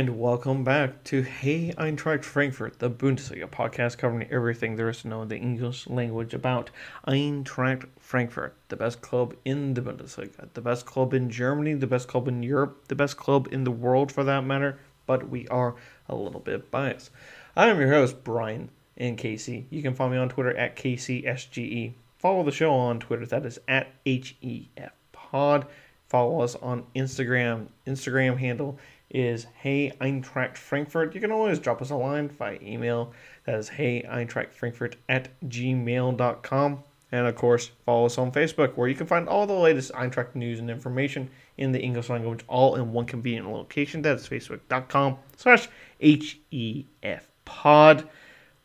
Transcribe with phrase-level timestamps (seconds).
[0.00, 5.08] And welcome back to Hey Eintracht Frankfurt, the Bundesliga podcast covering everything there is to
[5.08, 6.70] know in the English language about
[7.06, 12.08] Eintracht Frankfurt, the best club in the Bundesliga, the best club in Germany, the best
[12.08, 15.74] club in Europe, the best club in the world for that matter, but we are
[16.08, 17.10] a little bit biased.
[17.54, 19.66] I am your host, Brian and Casey.
[19.68, 21.92] You can follow me on Twitter at KCSGE.
[22.18, 25.66] Follow the show on Twitter, that is at HEF Pod.
[26.08, 27.66] Follow us on Instagram.
[27.86, 28.78] Instagram handle
[29.10, 31.14] is Hey Eintracht Frankfurt.
[31.14, 33.12] You can always drop us a line via email.
[33.44, 36.84] That is Hey Eintracht Frankfurt at gmail.com.
[37.12, 40.34] And of course, follow us on Facebook, where you can find all the latest Eintracht
[40.34, 41.28] news and information
[41.58, 44.02] in the English language, all in one convenient location.
[44.02, 45.68] That is facebook.com slash
[46.00, 48.08] HEF pod.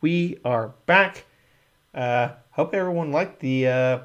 [0.02, 1.26] We are back.
[1.94, 4.00] Uh, hope everyone liked the uh,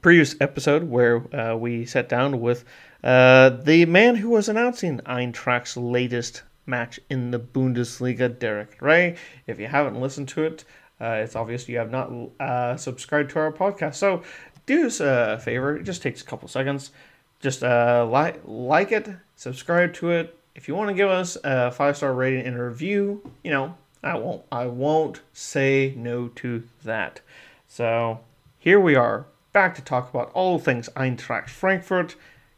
[0.00, 2.64] previous episode where uh, we sat down with
[3.06, 9.14] uh, the man who was announcing Eintracht's latest match in the Bundesliga, Derek Ray.
[9.46, 10.64] If you haven't listened to it,
[11.00, 13.94] uh, it's obvious you have not uh, subscribed to our podcast.
[13.94, 14.24] So
[14.66, 15.76] do us a favor.
[15.76, 16.90] It just takes a couple seconds.
[17.38, 20.36] Just uh, like like it, subscribe to it.
[20.56, 23.76] If you want to give us a five star rating and a review, you know
[24.02, 27.20] I won't I won't say no to that.
[27.68, 28.18] So
[28.58, 32.16] here we are back to talk about all things Eintracht Frankfurt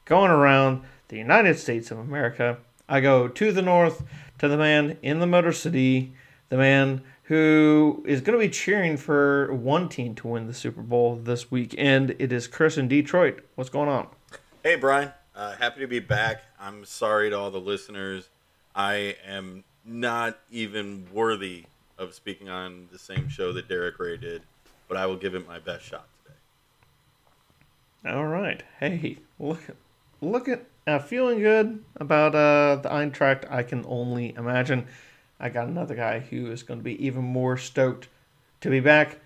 [0.09, 2.59] going around the United States of America.
[2.89, 4.03] I go to the north
[4.39, 6.15] to the man in the Motor City,
[6.49, 10.81] the man who is going to be cheering for one team to win the Super
[10.81, 13.45] Bowl this week, and it is Chris in Detroit.
[13.55, 14.09] What's going on?
[14.63, 15.13] Hey, Brian.
[15.37, 16.43] Uh, happy to be back.
[16.59, 18.31] I'm sorry to all the listeners.
[18.75, 21.67] I am not even worthy
[21.99, 24.43] of speaking on the same show that Derek Ray did,
[24.89, 28.17] but I will give it my best shot today.
[28.17, 28.63] All right.
[28.81, 29.61] Hey, look,
[30.21, 33.51] look at uh, feeling good about uh, the Eintracht.
[33.51, 34.87] I can only imagine.
[35.41, 38.09] I got another guy who is going to be even more stoked
[38.61, 39.19] to be back,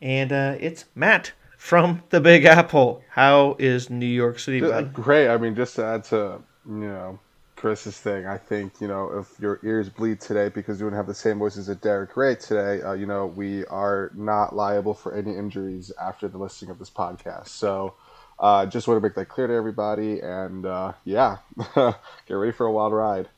[0.00, 3.04] and uh, it's Matt from the Big Apple.
[3.10, 4.60] How is New York City?
[4.60, 5.28] Just, great.
[5.28, 7.20] I mean, just to add to you know
[7.54, 11.06] Chris's thing, I think you know if your ears bleed today because you don't have
[11.06, 15.14] the same voices as Derek Ray today, uh, you know we are not liable for
[15.14, 17.48] any injuries after the listing of this podcast.
[17.48, 17.94] So
[18.38, 21.38] uh, just want to make that clear to everybody, and uh, yeah,
[21.74, 21.94] get
[22.30, 23.28] ready for a wild ride.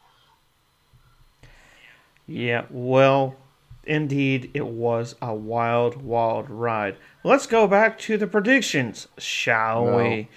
[2.27, 3.37] Yeah, well,
[3.85, 6.97] indeed, it was a wild, wild ride.
[7.23, 9.97] Let's go back to the predictions, shall no.
[9.99, 10.29] we?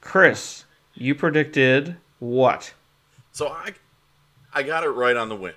[0.00, 0.64] Chris,
[0.94, 2.72] you predicted what?
[3.32, 3.74] So I,
[4.52, 5.54] I got it right on the win.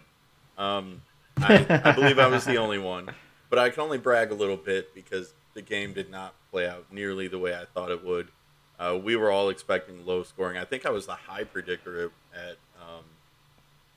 [0.58, 1.02] Um,
[1.38, 3.10] I, I believe I was the only one,
[3.50, 6.86] but I can only brag a little bit because the game did not play out
[6.92, 8.30] nearly the way I thought it would.
[8.80, 10.58] Uh, we were all expecting low scoring.
[10.58, 13.04] I think I was the high predictor at um,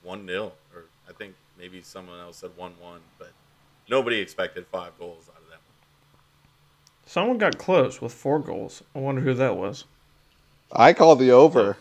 [0.03, 3.33] one um, 0 or I think maybe someone else said one one, but
[3.89, 6.21] nobody expected five goals out of that one.
[7.07, 8.83] Someone got close with four goals.
[8.95, 9.85] I wonder who that was.
[10.73, 11.77] I called the over.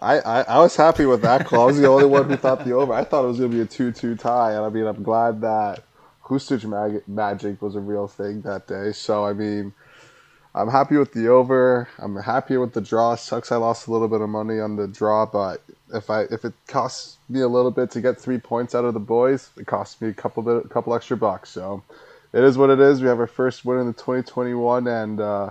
[0.00, 1.62] I, I, I was happy with that call.
[1.62, 2.92] I was the only one who thought the over.
[2.92, 4.52] I thought it was going to be a 2 2 tie.
[4.52, 5.82] And I mean, I'm glad that
[6.28, 8.92] Hrustic mag- magic was a real thing that day.
[8.92, 9.72] So, I mean,
[10.54, 11.88] I'm happy with the over.
[11.98, 13.14] I'm happy with the draw.
[13.14, 15.62] Sucks I lost a little bit of money on the draw, but
[15.92, 18.94] if I if it costs me a little bit to get three points out of
[18.94, 21.50] the boys, it costs me a couple bit, a couple extra bucks.
[21.50, 21.82] So
[22.32, 23.00] it is what it is.
[23.00, 25.50] We have our first win in the 2021, and uh,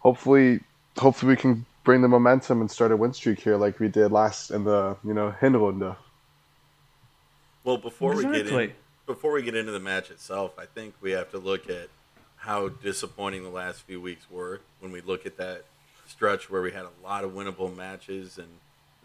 [0.00, 0.60] hopefully,
[0.96, 4.12] hopefully we can bring the momentum and start a win streak here like we did
[4.12, 5.96] last in the you know Hinrunde.
[7.64, 8.42] Well, before exactly.
[8.42, 8.72] we get in,
[9.06, 11.88] before we get into the match itself, I think we have to look at
[12.36, 15.64] how disappointing the last few weeks were when we look at that
[16.06, 18.48] stretch where we had a lot of winnable matches and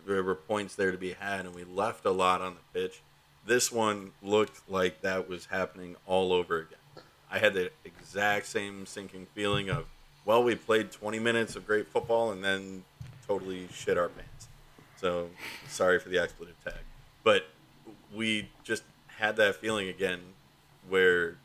[0.05, 3.01] there were points there to be had and we left a lot on the pitch.
[3.45, 7.03] This one looked like that was happening all over again.
[7.29, 9.85] I had the exact same sinking feeling of,
[10.25, 12.83] well, we played 20 minutes of great football and then
[13.27, 14.47] totally shit our pants.
[14.97, 15.29] So
[15.67, 16.81] sorry for the expletive tag.
[17.23, 17.47] But
[18.15, 18.83] we just
[19.17, 20.19] had that feeling again
[20.89, 21.37] where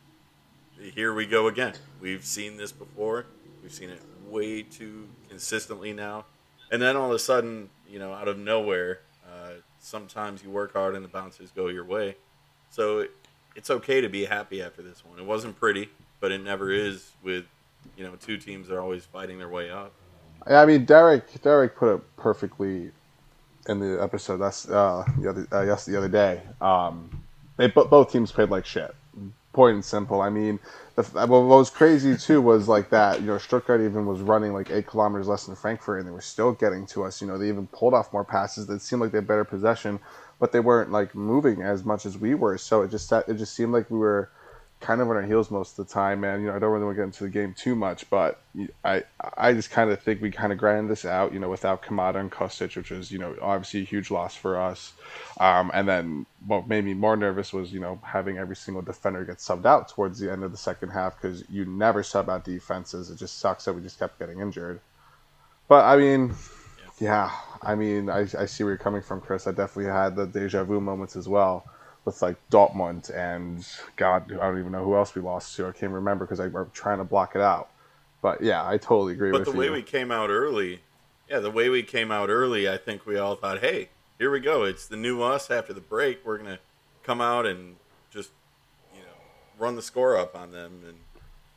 [0.94, 1.74] here we go again.
[2.00, 3.26] We've seen this before.
[3.62, 6.24] We've seen it way too consistently now.
[6.70, 10.72] And then all of a sudden, you know, out of nowhere, uh, sometimes you work
[10.72, 12.16] hard and the bounces go your way.
[12.70, 13.10] So it,
[13.54, 15.18] it's okay to be happy after this one.
[15.18, 15.90] It wasn't pretty,
[16.20, 17.44] but it never is with,
[17.96, 19.92] you know, two teams that are always fighting their way up.
[20.46, 22.90] I mean, Derek Derek put it perfectly
[23.68, 26.42] in the episode that's uh, the other uh, yes the other day.
[26.60, 27.21] Um,
[27.62, 28.94] they both teams played like shit
[29.52, 30.20] point and simple.
[30.20, 30.58] I mean,
[30.96, 33.20] the, uh, what was crazy too was like that.
[33.20, 36.20] You know, Stuttgart even was running like eight kilometers less than Frankfurt, and they were
[36.20, 37.20] still getting to us.
[37.20, 38.66] You know, they even pulled off more passes.
[38.66, 40.00] That seemed like they had better possession.
[40.38, 42.58] but they weren't like moving as much as we were.
[42.58, 44.28] So it just it just seemed like we were
[44.82, 46.40] kind of on our heels most of the time, man.
[46.40, 48.42] You know, I don't really want to get into the game too much, but
[48.84, 49.04] I
[49.38, 52.16] I just kind of think we kind of grinded this out, you know, without Kamada
[52.16, 54.92] and Kostic, which was you know obviously a huge loss for us.
[55.40, 59.24] Um, and then what made me more nervous was you know having every single defender
[59.24, 62.44] get subbed out towards the end of the second half because you never sub out
[62.44, 63.08] defenses.
[63.08, 64.80] It just sucks that we just kept getting injured.
[65.68, 66.34] But I mean,
[67.00, 67.30] yeah,
[67.62, 69.46] I mean, I, I see where you're coming from, Chris.
[69.46, 71.64] I definitely had the deja vu moments as well
[72.04, 73.66] with like Dortmund and
[73.96, 75.66] God, I don't even know who else we lost to.
[75.66, 77.70] I can't remember because I were trying to block it out.
[78.20, 79.52] But yeah, I totally agree but with you.
[79.52, 80.82] But the way we came out early,
[81.28, 83.88] yeah, the way we came out early, I think we all thought, hey,
[84.18, 84.64] here we go.
[84.64, 86.24] It's the new us after the break.
[86.24, 86.60] We're gonna
[87.02, 87.76] come out and
[88.10, 88.30] just
[88.94, 89.14] you know
[89.58, 90.98] run the score up on them, and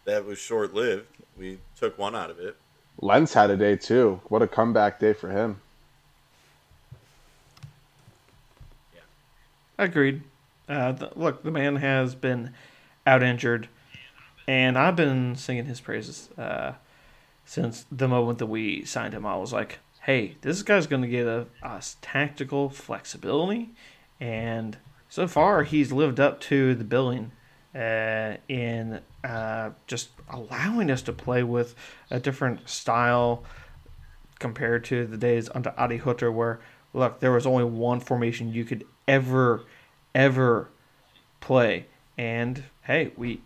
[0.05, 1.07] that was short lived.
[1.37, 2.55] We took one out of it.
[3.01, 4.21] Lenz had a day too.
[4.29, 5.61] What a comeback day for him.
[8.93, 9.01] Yeah,
[9.77, 10.23] agreed.
[10.67, 12.53] Uh, the, look, the man has been
[13.05, 13.69] out injured,
[14.47, 16.73] and I've been singing his praises uh,
[17.45, 19.25] since the moment that we signed him.
[19.25, 23.73] I was like, hey, this guy's going to a, a tactical flexibility,
[24.19, 24.77] and
[25.09, 27.31] so far he's lived up to the billing
[27.75, 31.75] uh, in uh, just allowing us to play with
[32.09, 33.43] a different style
[34.39, 36.59] compared to the days under Adi Hutter, where
[36.93, 39.63] look, there was only one formation you could ever
[40.15, 40.69] ever
[41.41, 41.85] play.
[42.17, 43.41] And hey, we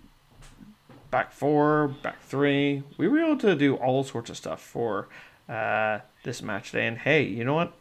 [1.12, 5.08] back four, back three, we were able to do all sorts of stuff for
[5.50, 6.86] uh, this match day.
[6.86, 7.74] And hey, you know what?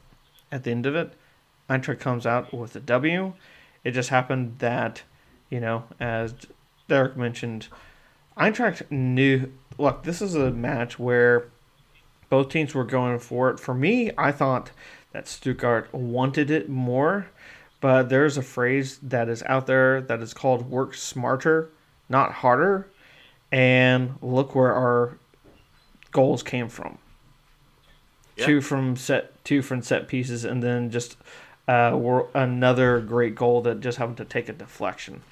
[0.51, 1.13] At the end of it,
[1.69, 3.35] Eintracht comes out with a W.
[3.85, 5.03] It just happened that,
[5.51, 6.35] you know, as
[6.89, 7.69] Derek mentioned,
[8.37, 9.53] Eintracht knew.
[9.77, 11.49] Look, this is a match where
[12.31, 13.61] both teams were going for it.
[13.61, 14.71] For me, I thought
[15.13, 17.29] that Stuttgart wanted it more
[17.81, 21.71] but there's a phrase that is out there that is called work smarter,
[22.09, 22.91] not harder.
[23.51, 25.19] And look where our
[26.11, 26.99] goals came from.
[28.37, 28.47] Yeah.
[28.47, 31.17] Two from set two from set pieces and then just
[31.67, 35.23] uh, another great goal that just happened to take a deflection.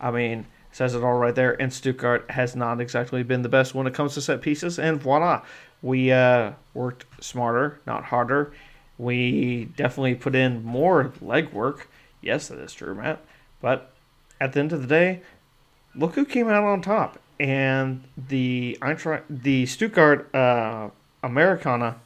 [0.00, 1.60] I mean, says it all right there.
[1.60, 4.78] And Stuttgart has not exactly been the best when it comes to set pieces.
[4.78, 5.42] And voila,
[5.82, 8.52] we uh, worked smarter, not harder.
[8.98, 11.82] We definitely put in more legwork.
[12.20, 13.20] Yes, that is true, Matt.
[13.60, 13.92] But
[14.40, 15.22] at the end of the day,
[15.94, 17.18] look who came out on top.
[17.40, 20.90] And the Eintracht, the Stuttgart uh,
[21.22, 21.96] Americana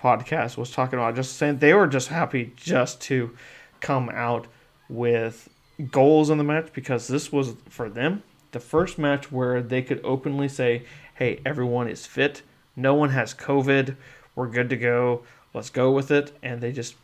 [0.00, 3.34] podcast was talking about just saying they were just happy just to
[3.80, 4.46] come out
[4.90, 5.48] with
[5.90, 8.22] goals in the match because this was for them
[8.54, 10.84] the first match where they could openly say,
[11.16, 12.40] "Hey, everyone is fit.
[12.74, 13.96] No one has COVID.
[14.34, 15.22] We're good to go.
[15.54, 16.96] Let's go with it." And they just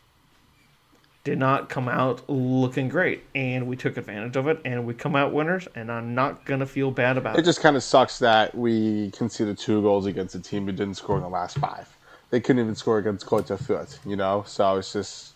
[1.23, 5.15] did not come out looking great, and we took advantage of it, and we come
[5.15, 7.41] out winners, and I'm not gonna feel bad about it.
[7.41, 10.95] It just kind of sucks that we conceded two goals against a team who didn't
[10.95, 11.95] score in the last five.
[12.31, 14.45] They couldn't even score against Fürth, you know.
[14.47, 15.35] So it's just,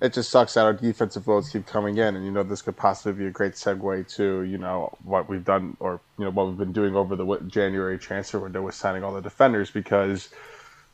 [0.00, 2.76] it just sucks that our defensive votes keep coming in, and you know this could
[2.76, 6.46] possibly be a great segue to you know what we've done or you know what
[6.46, 10.28] we've been doing over the January transfer window with signing all the defenders because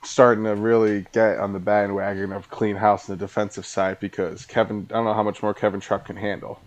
[0.02, 4.46] starting to really get on the bandwagon of clean house on the defensive side because
[4.46, 6.60] Kevin, I don't know how much more Kevin Trapp can handle.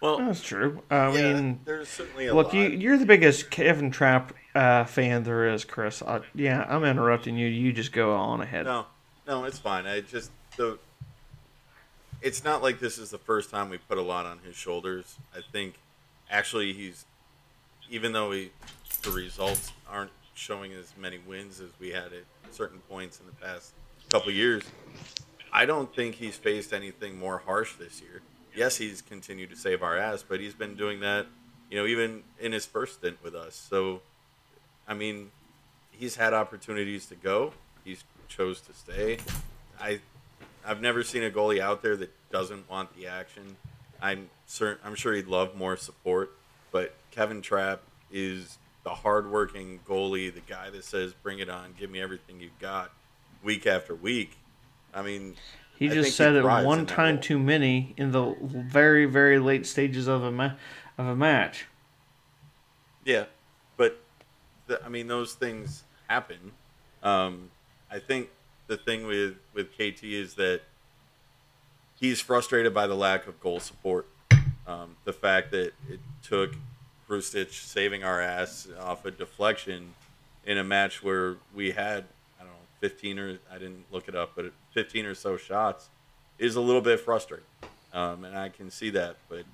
[0.00, 0.82] Well, that's true.
[0.90, 2.52] I yeah, mean, there's certainly a look.
[2.52, 2.54] Lot.
[2.54, 6.02] You, you're the biggest Kevin Trapp uh, fan there is, Chris.
[6.02, 7.48] Uh, yeah, I'm interrupting you.
[7.48, 8.66] You just go on ahead.
[8.66, 8.86] No,
[9.26, 9.86] no, it's fine.
[9.86, 10.78] I just the.
[12.22, 15.16] It's not like this is the first time we put a lot on his shoulders.
[15.34, 15.74] I think,
[16.30, 17.04] actually, he's,
[17.90, 18.50] even though he,
[19.06, 23.32] the results aren't showing as many wins as we had at certain points in the
[23.32, 23.72] past
[24.10, 24.64] couple years.
[25.52, 28.20] I don't think he's faced anything more harsh this year.
[28.54, 31.26] Yes, he's continued to save our ass, but he's been doing that,
[31.70, 33.54] you know, even in his first stint with us.
[33.54, 34.02] So,
[34.88, 35.30] I mean,
[35.92, 37.52] he's had opportunities to go.
[37.84, 39.18] He's chose to stay.
[39.80, 40.00] I,
[40.66, 43.56] I've never seen a goalie out there that doesn't want the action.
[44.02, 44.78] I'm certain.
[44.84, 46.32] I'm sure he'd love more support,
[46.72, 51.90] but Kevin Trapp is the hardworking goalie, the guy that says, "Bring it on, give
[51.90, 52.92] me everything you've got,"
[53.42, 54.36] week after week.
[54.94, 55.34] I mean,
[55.76, 60.22] he just said it one time too many in the very, very late stages of
[60.22, 60.52] a ma-
[60.96, 61.66] of a match.
[63.04, 63.24] Yeah,
[63.76, 63.98] but
[64.68, 66.52] the, I mean, those things happen.
[67.02, 67.50] Um,
[67.90, 68.30] I think
[68.68, 70.60] the thing with with KT is that
[71.98, 74.06] he's frustrated by the lack of goal support.
[74.64, 76.54] Um, the fact that it took
[77.08, 79.94] Hrustic saving our ass off a deflection
[80.44, 82.04] in a match where we had
[82.40, 85.88] I don't know 15 or I didn't look it up, but 15 or so shots
[86.38, 87.46] is a little bit frustrating,
[87.92, 89.16] um, and I can see that.
[89.28, 89.44] But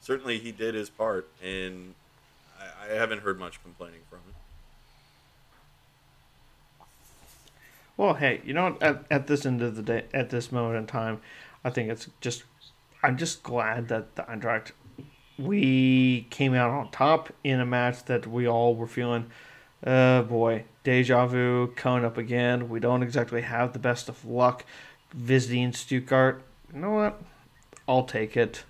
[0.00, 1.94] certainly he did his part, and
[2.58, 4.34] I, I haven't heard much complaining from him.
[7.96, 10.86] Well, hey, you know, at, at this end of the day, at this moment in
[10.86, 11.20] time,
[11.64, 12.44] I think it's just,
[13.02, 14.70] I'm just glad that the Eintracht,
[15.38, 19.30] we came out on top in a match that we all were feeling,
[19.84, 22.68] uh, boy, deja vu coming up again.
[22.68, 24.64] We don't exactly have the best of luck
[25.12, 26.42] visiting Stuttgart.
[26.74, 27.20] You know what?
[27.86, 28.64] I'll take it.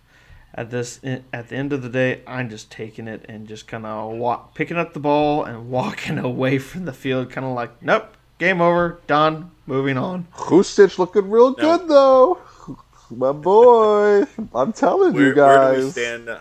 [0.55, 3.87] At this, at the end of the day, I'm just taking it and just kind
[3.87, 7.83] of walk, picking up the ball and walking away from the field, kind of like,
[7.83, 9.01] nope, Game over.
[9.09, 9.51] Done.
[9.67, 10.29] Moving on.
[10.33, 12.39] Hrustic looking real good though.
[13.11, 14.25] My boy.
[14.55, 15.69] I'm telling where, you guys.
[15.69, 16.41] Where do we stand?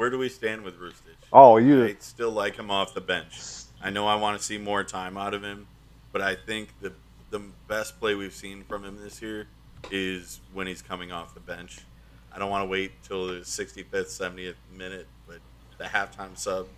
[0.00, 1.14] Where do we stand with Hrustic?
[1.30, 3.38] Oh, you I still like him off the bench.
[3.82, 5.66] I know I want to see more time out of him,
[6.10, 6.94] but I think the
[7.28, 9.46] the best play we've seen from him this year
[9.90, 11.80] is when he's coming off the bench.
[12.34, 15.40] I don't want to wait till the 65th, 70th minute, but
[15.76, 16.68] the halftime sub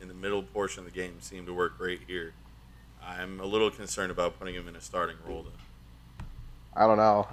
[0.00, 2.32] in the middle portion of the game seemed to work great here.
[3.04, 5.42] I'm a little concerned about putting him in a starting role.
[5.42, 6.24] Though.
[6.74, 7.28] I don't know.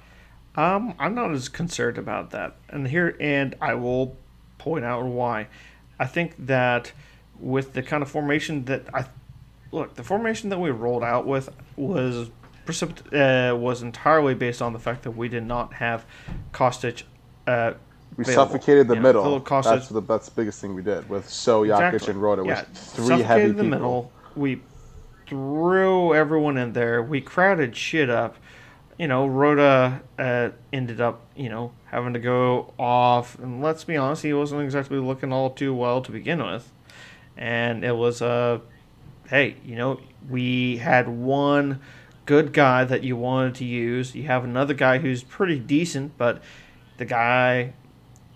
[0.56, 4.14] Um, I'm not as concerned about that, and here and I will
[4.58, 5.48] point out why.
[5.98, 6.92] I think that
[7.38, 9.06] with the kind of formation that I
[9.72, 12.30] look, the formation that we rolled out with was
[12.66, 16.04] precipit- uh, was entirely based on the fact that we did not have
[16.52, 17.04] Kostic.
[17.46, 17.72] Uh,
[18.16, 18.52] we available.
[18.52, 19.24] suffocated the you middle.
[19.24, 22.12] Know, that's the that's the biggest thing we did with Sow Jakic exactly.
[22.12, 22.46] and Rode.
[22.46, 23.64] Yeah, three heavy the people.
[23.64, 24.12] middle.
[24.34, 24.60] We
[25.26, 27.02] threw everyone in there.
[27.02, 28.36] We crowded shit up.
[28.98, 29.60] You know, Rode
[30.18, 33.38] uh, ended up, you know, having to go off.
[33.38, 36.72] And let's be honest, he wasn't exactly looking all too well to begin with.
[37.36, 38.58] And it was, uh,
[39.28, 41.80] hey, you know, we had one
[42.26, 44.16] good guy that you wanted to use.
[44.16, 46.42] You have another guy who's pretty decent, but
[46.96, 47.74] the guy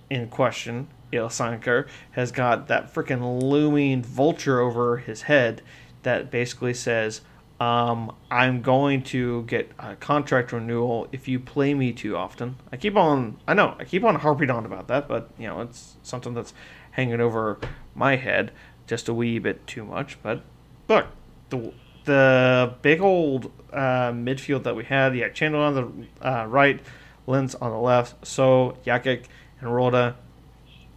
[0.09, 5.61] in question, Ilsanker, has got that freaking looming vulture over his head
[6.05, 7.23] that basically says,
[7.63, 12.57] um, I'm going to get a contract renewal if you play me too often.
[12.73, 15.61] I keep on, I know, I keep on harping on about that, but you know,
[15.61, 16.55] it's something that's
[16.93, 17.59] hanging over
[17.95, 18.51] my head
[18.87, 20.19] just a wee bit too much.
[20.23, 20.43] But
[20.89, 21.07] look,
[21.51, 21.73] the
[22.05, 26.81] the big old uh, midfield that we had, yeah, Chandler on the uh, right,
[27.29, 29.27] Lenz on the left, Sow Jakic
[29.61, 30.15] and Rode,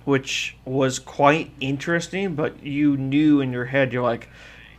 [0.04, 4.30] which was quite interesting, but you knew in your head, you're like,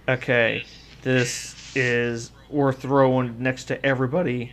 [0.09, 0.64] okay,
[1.02, 4.52] this is we're throwing next to everybody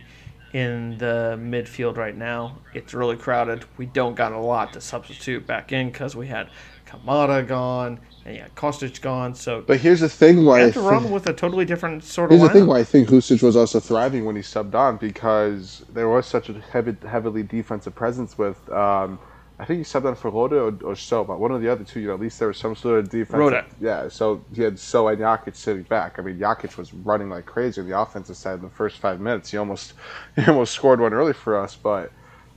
[0.52, 2.58] in the midfield right now.
[2.74, 3.64] It's really crowded.
[3.76, 6.48] We don't got a lot to substitute back in because we had
[6.86, 9.34] Kamada gone and yeah, Kostic gone.
[9.34, 12.30] So, but here's the thing: why we have to run with a totally different sort
[12.30, 12.38] of.
[12.38, 15.84] Here's the thing: why I think Hrustic was also thriving when he subbed on because
[15.92, 18.70] there was such a heavy, heavily defensive presence with.
[18.70, 19.18] Um,
[19.58, 21.84] I think he subbed on for Rode or, or Sow, but one of the other
[21.84, 23.38] two, you know, at least there was some sort of defense.
[23.38, 23.64] Rode.
[23.80, 26.18] Yeah, so he had Sow and Jakic sitting back.
[26.18, 29.20] I mean, Jakic was running like crazy on the offensive side in the first five
[29.20, 29.52] minutes.
[29.52, 29.94] He almost,
[30.36, 31.76] he almost scored one early for us.
[31.76, 32.12] But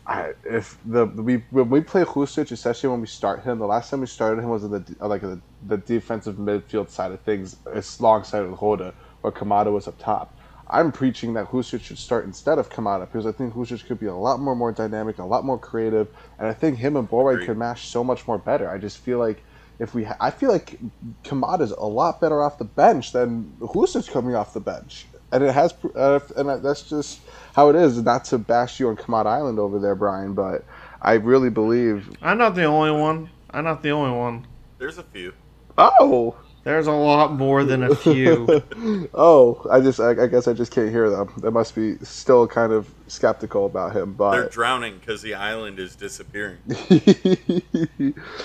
[0.08, 3.92] I, if the we when we play Hrustic, especially when we start him, the last
[3.92, 7.58] time we started him was in the like the, the defensive midfield side of things,
[7.74, 10.37] it's alongside of Rode, where Kamada was up top.
[10.70, 14.08] I'm preaching that Hrustic should start instead of Kamada because I think Hrustic could be
[14.08, 16.08] a lot more more dynamic, a lot more creative,
[16.38, 18.70] and I think him and Borre could mash so much more better.
[18.70, 19.44] I just feel like
[19.80, 20.80] if we, ha- I feel like
[21.24, 25.54] Kamada's a lot better off the bench than Hrustic coming off the bench, and it
[25.54, 27.22] has, uh, and that's just
[27.56, 28.02] how it is.
[28.02, 30.66] Not to bash you on Kamada Island over there, Brian, but
[31.02, 33.30] I really believe I'm not the only one.
[33.52, 34.48] I'm not the only one.
[34.80, 35.34] There's a few.
[35.78, 36.36] Oh.
[36.68, 38.62] There's a lot more than a few.
[39.14, 41.32] oh, I just I, I, guess I just can't hear them.
[41.38, 44.12] They must be still kind of skeptical about him.
[44.12, 46.58] But they're drowning because the island is disappearing.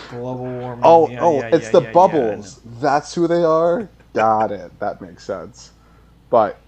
[0.08, 0.84] Global warming.
[0.84, 2.60] Oh, yeah, oh, yeah, it's yeah, the bubbles.
[2.80, 3.88] That's who they are.
[4.14, 4.78] Got it.
[4.78, 5.72] That makes sense.
[6.30, 6.60] But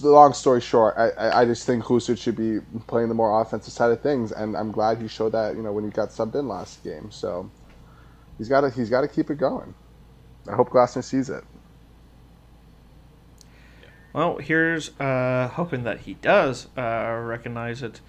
[0.00, 3.40] the long story short, I, I, I just think Hrustic should be playing the more
[3.40, 5.56] offensive side of things, and I'm glad he showed that.
[5.56, 7.50] You know when he got subbed in last game, so
[8.38, 9.74] he's got to he's got to keep it going.
[10.48, 11.44] I hope Glasner sees it.
[14.12, 18.00] Well, here's uh, hoping that he does uh, recognize it,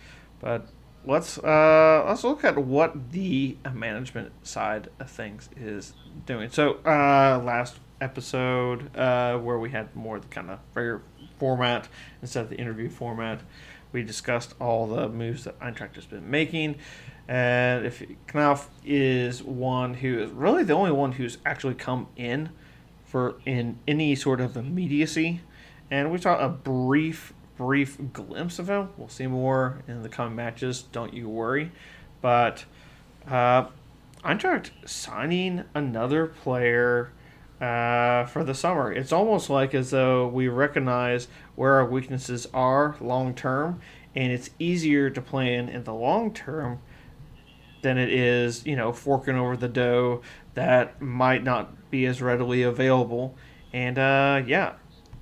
[0.41, 0.67] but
[1.05, 5.93] let's uh, let's look at what the management side of things is
[6.25, 6.49] doing.
[6.49, 11.01] So uh, last episode uh, where we had more the kind of regular
[11.39, 11.87] format
[12.21, 13.39] instead of the interview format,
[13.93, 16.75] we discussed all the moves that Eintracht has been making.
[17.27, 22.49] And if Knauff is one who is really the only one who's actually come in
[23.05, 25.41] for in any sort of immediacy
[25.93, 28.89] and we saw a brief, brief glimpse of him.
[28.97, 30.81] We'll see more in the coming matches.
[30.81, 31.71] Don't you worry.
[32.19, 32.65] But
[33.27, 33.67] uh,
[34.23, 37.11] Eintracht signing another player
[37.61, 38.91] uh, for the summer.
[38.91, 43.79] It's almost like as though we recognize where our weaknesses are long term,
[44.15, 46.79] and it's easier to plan in the long term
[47.83, 50.21] than it is, you know, forking over the dough
[50.55, 53.35] that might not be as readily available.
[53.71, 54.73] And uh, yeah,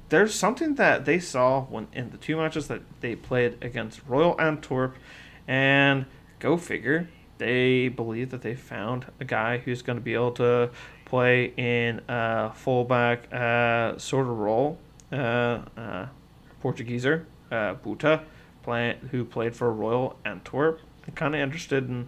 [0.10, 4.39] there's something that they saw when in the two matches that they played against Royal
[4.39, 4.96] Antwerp,
[5.48, 6.06] and
[6.39, 10.70] go figure, they believe that they found a guy who's going to be able to
[11.06, 14.77] play in a fullback uh, sort of role.
[15.12, 16.08] Uh, uh,
[16.63, 18.24] Portugieser, uh, Buta,
[18.63, 20.80] play, who played for Royal Antwerp.
[21.15, 22.08] Kind of interested in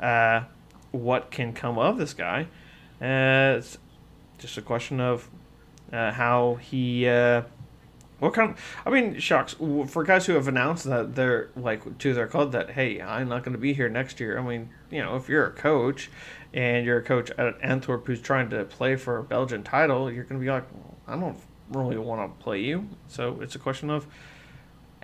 [0.00, 0.42] uh,
[0.90, 2.48] what can come of this guy.
[3.00, 3.78] Uh, it's
[4.38, 5.28] just a question of
[5.92, 7.08] uh, how he.
[7.08, 7.42] Uh,
[8.20, 8.50] what kind?
[8.50, 12.52] Of, I mean, shocks For guys who have announced that they're like to their club
[12.52, 14.38] that hey, I'm not going to be here next year.
[14.38, 16.10] I mean, you know, if you're a coach
[16.52, 20.24] and you're a coach at Antwerp who's trying to play for a Belgian title, you're
[20.24, 20.64] going to be like,
[21.06, 21.38] I don't
[21.70, 22.88] really want to play you.
[23.08, 24.06] So it's a question of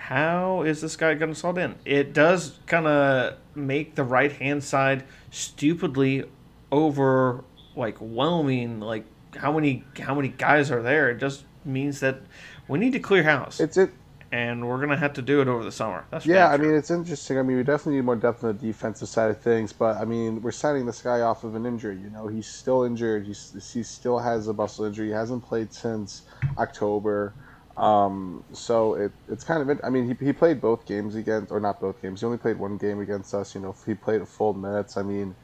[0.00, 1.74] how is this guy going to slot in?
[1.84, 6.24] It does kind of make the right hand side stupidly
[6.72, 7.44] over
[7.76, 8.80] like whelming.
[8.80, 9.04] Like
[9.36, 11.10] how many how many guys are there?
[11.10, 12.22] It just means that
[12.66, 13.60] we need to clear house.
[13.60, 13.90] It's it.
[14.32, 16.06] And we're gonna have to do it over the summer.
[16.10, 16.48] That's yeah.
[16.48, 17.38] I mean, it's interesting.
[17.38, 19.72] I mean, we definitely need more depth on the defensive side of things.
[19.72, 21.96] But I mean, we're signing this guy off of an injury.
[21.96, 23.26] You know, he's still injured.
[23.26, 25.08] He's he still has a muscle injury.
[25.08, 26.22] He hasn't played since
[26.56, 27.34] October.
[27.80, 31.60] Um, so it, it's kind of, I mean, he, he played both games against, or
[31.60, 32.20] not both games.
[32.20, 33.54] He only played one game against us.
[33.54, 34.98] You know, he played full minutes.
[34.98, 35.34] I mean,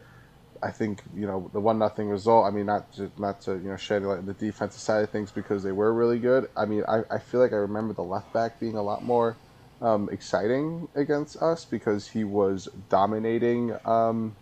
[0.62, 2.46] I think you know the one nothing result.
[2.46, 5.10] I mean, not to, not to you know shed light on the defensive side of
[5.10, 6.48] things because they were really good.
[6.56, 9.36] I mean, I, I feel like I remember the left back being a lot more
[9.80, 13.76] um, exciting against us because he was dominating.
[13.84, 14.36] Um,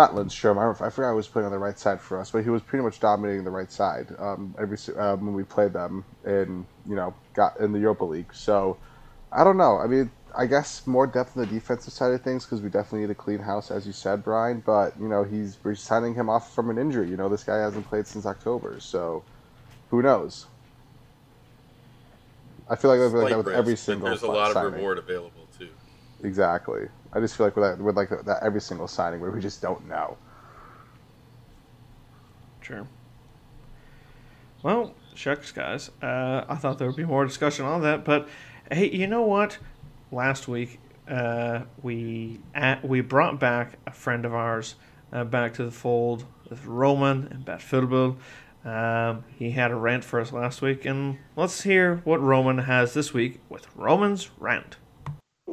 [0.00, 0.58] not Lindstrom.
[0.58, 2.62] I, I forgot I was playing on the right side for us, but he was
[2.62, 6.96] pretty much dominating the right side um, every um, when we played them in you
[6.96, 8.32] know got in the Europa League.
[8.32, 8.78] So
[9.30, 9.78] I don't know.
[9.78, 13.00] I mean, I guess more depth in the defensive side of things because we definitely
[13.00, 14.62] need a clean house, as you said, Brian.
[14.64, 17.08] But you know, he's we're signing him off from an injury.
[17.10, 19.22] You know, this guy hasn't played since October, so
[19.90, 20.46] who knows?
[22.70, 24.08] I feel like, like that with every single.
[24.08, 25.39] There's a lot of reward available.
[26.22, 26.88] Exactly.
[27.12, 29.62] I just feel like with that, with like that every single signing where we just
[29.62, 30.16] don't know.
[32.60, 32.86] Sure.
[34.62, 35.90] Well, shucks, guys.
[36.02, 38.28] Uh, I thought there would be more discussion on that, but
[38.70, 39.58] hey, you know what?
[40.12, 40.78] Last week,
[41.08, 44.74] uh, we at, we brought back a friend of ours
[45.12, 48.16] uh, back to the fold with Roman and Bad Football.
[48.64, 52.92] Um, he had a rant for us last week, and let's hear what Roman has
[52.92, 54.76] this week with Roman's rant.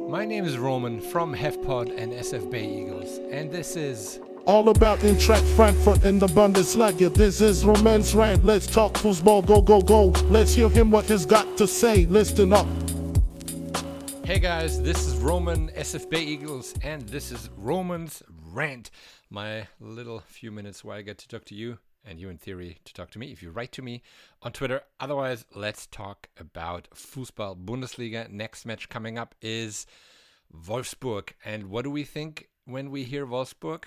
[0.08, 5.00] My name is Roman from HEFPOD and SF Bay Eagles, and this is all about
[5.00, 7.12] Eintracht Frankfurt in the Bundesliga.
[7.12, 8.42] This is Roman's rant.
[8.42, 9.42] Let's talk football.
[9.42, 10.06] Go, go, go.
[10.30, 12.06] Let's hear him what he's got to say.
[12.06, 12.66] Listen up.
[14.24, 18.90] Hey guys, this is Roman, SF Bay Eagles, and this is Roman's rant.
[19.28, 21.76] My little few minutes where I get to talk to you
[22.08, 24.02] and you in theory to talk to me if you write to me
[24.42, 24.82] on Twitter.
[24.98, 28.30] Otherwise, let's talk about Fußball Bundesliga.
[28.30, 29.86] Next match coming up is
[30.52, 31.30] Wolfsburg.
[31.44, 33.84] And what do we think when we hear Wolfsburg?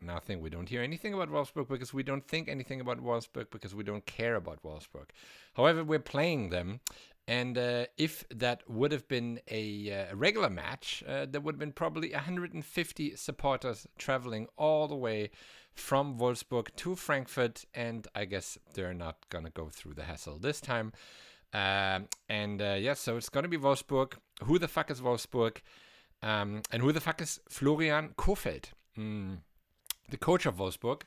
[0.00, 0.40] Nothing.
[0.40, 3.82] We don't hear anything about Wolfsburg because we don't think anything about Wolfsburg because we
[3.82, 5.06] don't care about Wolfsburg.
[5.54, 6.80] However, we're playing them.
[7.28, 11.60] And uh, if that would have been a uh, regular match, uh, there would have
[11.60, 15.30] been probably 150 supporters traveling all the way
[15.74, 20.60] from Wolfsburg to Frankfurt, and I guess they're not gonna go through the hassle this
[20.60, 20.92] time.
[21.52, 24.14] Um, and uh, yeah, so it's gonna be Wolfsburg.
[24.44, 25.58] Who the fuck is Wolfsburg?
[26.22, 28.70] Um, and who the fuck is Florian Kohfeldt?
[28.98, 29.38] Mm,
[30.08, 31.02] the coach of Wolfsburg.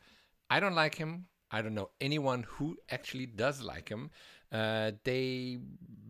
[0.49, 1.25] I don't like him.
[1.51, 4.11] I don't know anyone who actually does like him.
[4.51, 5.59] Uh, they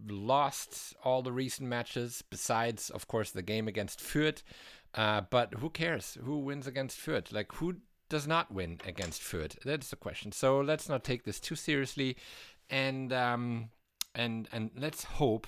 [0.08, 4.44] lost all the recent matches, besides, of course, the game against Fürth.
[4.94, 6.18] Uh, but who cares?
[6.24, 7.32] Who wins against Fürth?
[7.32, 7.76] Like, who
[8.10, 9.60] does not win against Fürth?
[9.64, 10.32] That's the question.
[10.32, 12.18] So let's not take this too seriously,
[12.70, 13.70] and um,
[14.16, 15.48] and and let's hope,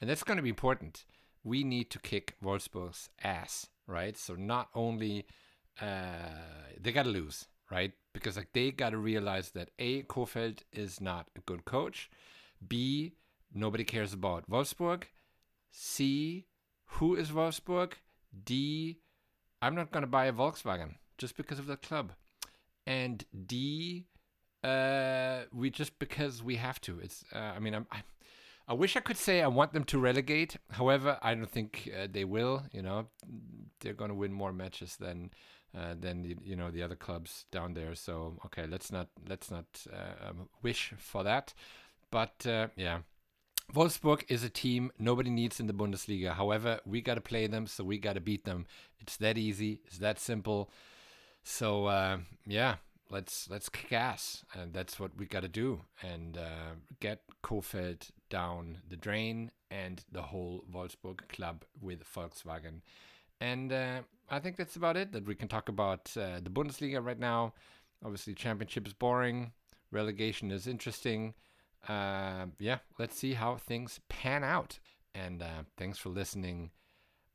[0.00, 1.04] and that's going to be important.
[1.44, 4.16] We need to kick Wolfsburg's ass, right?
[4.16, 5.26] So not only
[5.80, 6.36] uh,
[6.80, 7.92] they got to lose, right?
[8.12, 12.10] Because like they got to realize that a Kohfeldt is not a good coach.
[12.66, 13.12] B
[13.54, 15.04] nobody cares about Wolfsburg.
[15.70, 16.46] C
[16.94, 17.92] who is Wolfsburg?
[18.44, 19.00] D
[19.62, 22.12] I'm not going to buy a Volkswagen just because of the club.
[22.86, 24.06] And D,
[24.64, 26.98] uh, we just because we have to.
[27.00, 27.24] It's.
[27.34, 28.02] Uh, I mean, I'm, I,
[28.66, 30.56] I wish I could say I want them to relegate.
[30.70, 32.64] However, I don't think uh, they will.
[32.72, 33.06] You know,
[33.80, 35.30] they're going to win more matches than
[35.76, 37.94] uh, than the, you know the other clubs down there.
[37.94, 41.54] So okay, let's not let's not uh, um, wish for that.
[42.10, 43.00] But uh, yeah,
[43.72, 46.34] Wolfsburg is a team nobody needs in the Bundesliga.
[46.34, 48.66] However, we got to play them, so we got to beat them.
[49.00, 49.80] It's that easy.
[49.86, 50.70] It's that simple.
[51.42, 52.76] So uh, yeah,
[53.10, 58.10] let's let's kick ass, and that's what we got to do, and uh, get Kohfeldt
[58.28, 62.80] down the drain and the whole Wolfsburg club with Volkswagen.
[63.40, 64.00] And uh,
[64.30, 65.12] I think that's about it.
[65.12, 67.54] That we can talk about uh, the Bundesliga right now.
[68.04, 69.52] Obviously, championship is boring.
[69.90, 71.34] Relegation is interesting.
[71.88, 74.78] Uh, yeah, let's see how things pan out.
[75.14, 76.70] And uh, thanks for listening.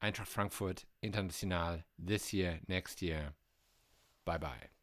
[0.01, 3.34] Eintracht Frankfurt International this year, next year.
[4.23, 4.74] Bye bye.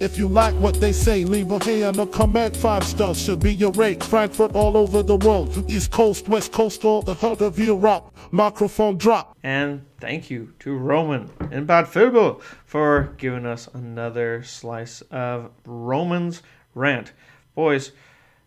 [0.00, 2.56] If you like what they say, leave a hand or comment.
[2.56, 4.02] Five stars should be your rate.
[4.02, 5.70] Frankfurt all over the world.
[5.70, 8.14] East Coast, West Coast, all the heart of Europe.
[8.30, 9.36] Microphone drop.
[9.42, 16.42] And thank you to Roman and Bad Football for giving us another slice of Roman's
[16.74, 17.12] rant.
[17.54, 17.92] Boys,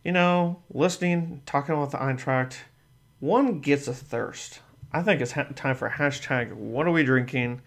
[0.03, 2.57] you know, listening, talking about the Eintracht,
[3.19, 4.59] one gets a thirst.
[4.91, 7.61] I think it's ha- time for hashtag what are we drinking?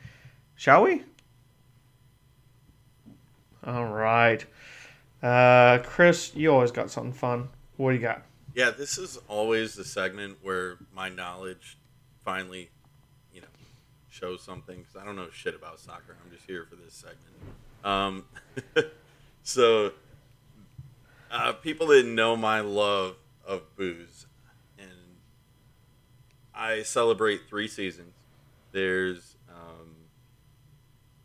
[0.55, 1.05] Shall we?
[3.67, 4.45] All right.
[5.23, 7.49] Uh, Chris, you always got something fun.
[7.77, 8.23] What do you got?
[8.55, 11.79] Yeah, this is always the segment where my knowledge
[12.25, 12.71] finally,
[13.33, 13.47] you know,
[14.09, 14.79] shows something.
[14.79, 16.17] Because I don't know shit about soccer.
[16.25, 17.27] I'm just here for this segment.
[17.85, 18.25] Um,
[19.43, 19.93] so,
[21.31, 24.27] uh, people didn't know my love of booze,
[24.79, 24.89] and
[26.55, 28.15] I celebrate three seasons.
[28.73, 29.97] There's um,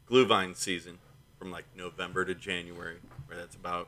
[0.10, 1.00] Glühwein season,
[1.46, 3.88] from like November to January, where that's about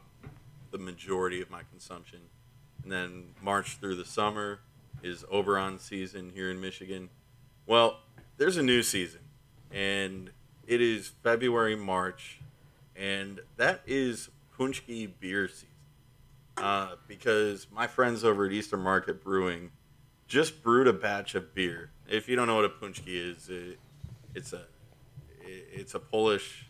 [0.70, 2.20] the majority of my consumption.
[2.84, 4.60] And then March through the summer
[5.02, 7.10] is Oberon season here in Michigan.
[7.66, 8.02] Well,
[8.38, 9.22] there's a new season,
[9.72, 10.30] and
[10.68, 12.42] it is February, March,
[12.96, 15.68] and that is Pączki beer season.
[16.58, 19.72] Uh, because my friends over at Eastern Market Brewing
[20.28, 21.90] just brewed a batch of beer.
[22.08, 23.80] If you don't know what a Pączki is, it,
[24.36, 24.62] it's a
[25.42, 26.67] it's a Polish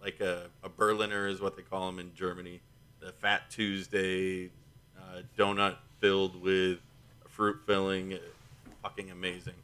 [0.00, 2.60] like a, a Berliner is what they call them in Germany.
[3.00, 4.50] The Fat Tuesday
[4.96, 6.78] uh, donut filled with
[7.26, 8.18] fruit filling, uh,
[8.82, 9.54] fucking amazing.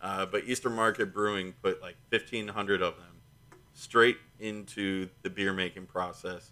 [0.00, 3.06] Uh, but Eastern Market Brewing put like 1,500 of them
[3.72, 6.50] straight into the beer making process,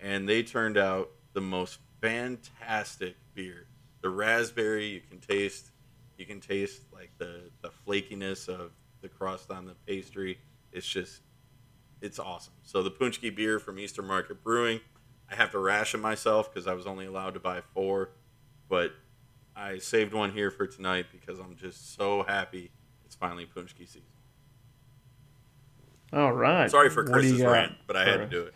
[0.00, 3.66] and they turned out the most fantastic beer.
[4.00, 5.70] The raspberry you can taste,
[6.18, 8.70] you can taste like the the flakiness of
[9.00, 10.38] the crust on the pastry.
[10.72, 11.20] It's just
[12.04, 12.52] it's awesome.
[12.62, 14.80] So the Pączki beer from Eastern Market Brewing,
[15.30, 18.10] I have to ration myself because I was only allowed to buy four,
[18.68, 18.92] but
[19.56, 22.70] I saved one here for tonight because I'm just so happy
[23.06, 24.02] it's finally Pączki season.
[26.12, 26.70] All right.
[26.70, 28.54] Sorry for Chris's rant, but I had to do it.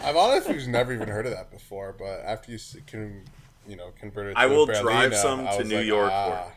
[0.00, 3.24] I've honestly never even heard of that before, but after you can,
[3.66, 4.36] you know, convert it.
[4.36, 6.44] I will drive some to New like, York ah.
[6.44, 6.52] for.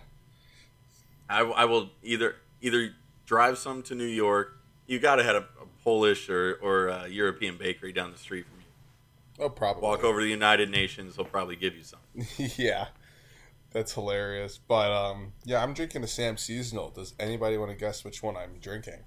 [1.34, 2.92] I, I will either either
[3.26, 4.58] drive some to New York.
[4.86, 5.46] You got to have a,
[5.84, 9.46] Polish or or uh, European bakery down the street from you.
[9.46, 9.84] Oh, probably.
[9.84, 12.00] Walk over to the United Nations; they'll probably give you some.
[12.58, 12.88] yeah,
[13.72, 14.60] that's hilarious.
[14.68, 16.90] But um, yeah, I'm drinking the Sam Seasonal.
[16.90, 19.00] Does anybody want to guess which one I'm drinking?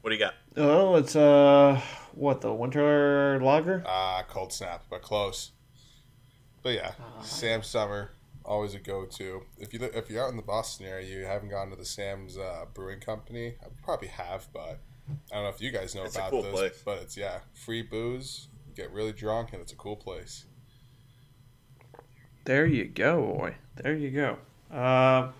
[0.00, 0.34] What do you got?
[0.56, 1.80] Oh, it's uh,
[2.12, 3.84] what the winter lager?
[3.86, 5.52] Ah, cold snap, but close.
[6.62, 8.10] But yeah, uh, Sam Summer
[8.50, 9.42] always a go-to.
[9.58, 12.36] If you if you're out in the Boston area, you haven't gone to the Sam's
[12.36, 13.54] uh, Brewing Company.
[13.62, 14.80] I probably have, but
[15.30, 16.52] I don't know if you guys know it's about cool this.
[16.52, 16.82] Place.
[16.84, 20.46] But it's yeah, free booze, get really drunk, and it's a cool place.
[22.44, 23.54] There you go, boy.
[23.76, 24.38] There you go.
[24.76, 25.30] Uh,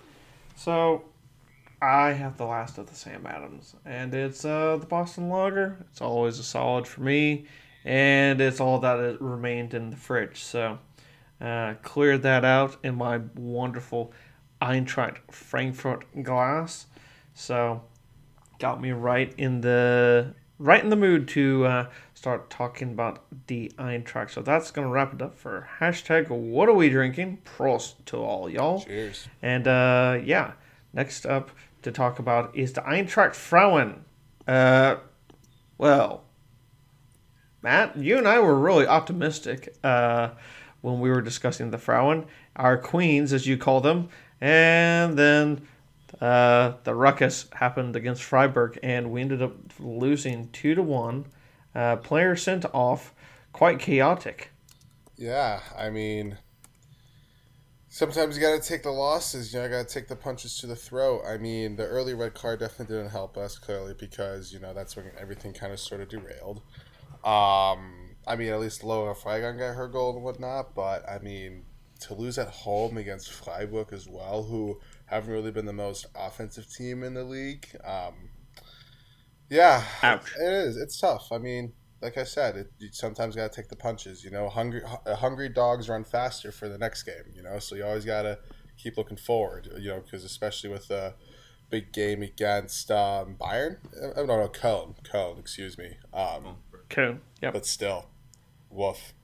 [0.54, 1.02] so
[1.82, 5.84] I have the last of the Sam Adams, and it's uh, the Boston Lager.
[5.90, 7.46] It's always a solid for me,
[7.84, 10.44] and it's all that it remained in the fridge.
[10.44, 10.78] So
[11.40, 14.12] uh, cleared that out in my wonderful
[14.61, 16.87] Eintracht Frankfurt glass.
[17.35, 17.83] So
[18.59, 23.72] got me right in the right in the mood to uh, start talking about the
[23.79, 24.31] Eintracht.
[24.31, 27.38] So that's gonna wrap it up for hashtag What are we drinking?
[27.44, 28.83] Prost to all y'all.
[28.83, 29.26] Cheers.
[29.42, 30.53] And uh, yeah,
[30.92, 31.50] next up
[31.83, 34.05] to talk about is the Eintracht Frauen.
[34.46, 34.96] Uh,
[35.79, 36.24] well,
[37.62, 39.74] Matt, you and I were really optimistic.
[39.83, 40.31] Uh,
[40.80, 44.08] when we were discussing the Frauen, our queens, as you call them,
[44.40, 45.66] and then
[46.20, 51.26] uh, the ruckus happened against Freiburg, and we ended up losing two to one.
[51.74, 53.14] Uh, player sent off,
[53.52, 54.50] quite chaotic.
[55.16, 56.38] Yeah, I mean,
[57.88, 59.52] sometimes you got to take the losses.
[59.52, 61.22] You know, I got to take the punches to the throat.
[61.26, 64.96] I mean, the early red card definitely didn't help us clearly because you know that's
[64.96, 66.62] when everything kind of sort of derailed.
[67.24, 71.64] Um, I mean, at least Laura Freigang got her goal and whatnot, but I mean,
[72.00, 76.72] to lose at home against Freiburg as well, who haven't really been the most offensive
[76.72, 77.68] team in the league.
[77.85, 78.30] Um,
[79.48, 80.33] yeah, Ouch.
[80.40, 80.76] it is.
[80.76, 81.33] It's tough.
[81.33, 84.24] I mean, like I said, it, you sometimes got to take the punches.
[84.24, 87.24] You know, hungry hungry dogs run faster for the next game.
[87.35, 88.38] You know, so you always got to
[88.78, 89.68] keep looking forward.
[89.78, 91.14] You know, because especially with a
[91.68, 93.76] big game against um, Bayern,
[94.12, 96.56] I don't know, Cone, Cone, excuse me, um,
[96.90, 98.07] Cone, yeah, but still,
[98.68, 99.14] woof.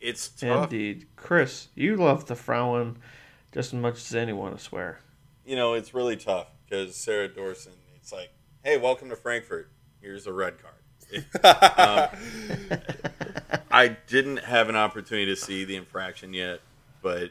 [0.00, 0.64] It's tough.
[0.64, 2.98] Indeed, Chris, you love the Frauen
[3.52, 5.00] just as much as anyone, I swear.
[5.44, 7.74] You know, it's really tough because Sara Doorsoun.
[7.96, 8.30] It's like,
[8.64, 9.70] hey, welcome to Frankfurt.
[10.00, 10.78] Here's a red card
[11.14, 12.08] um,
[13.70, 16.60] I didn't have an opportunity to see the infraction yet,
[17.02, 17.30] but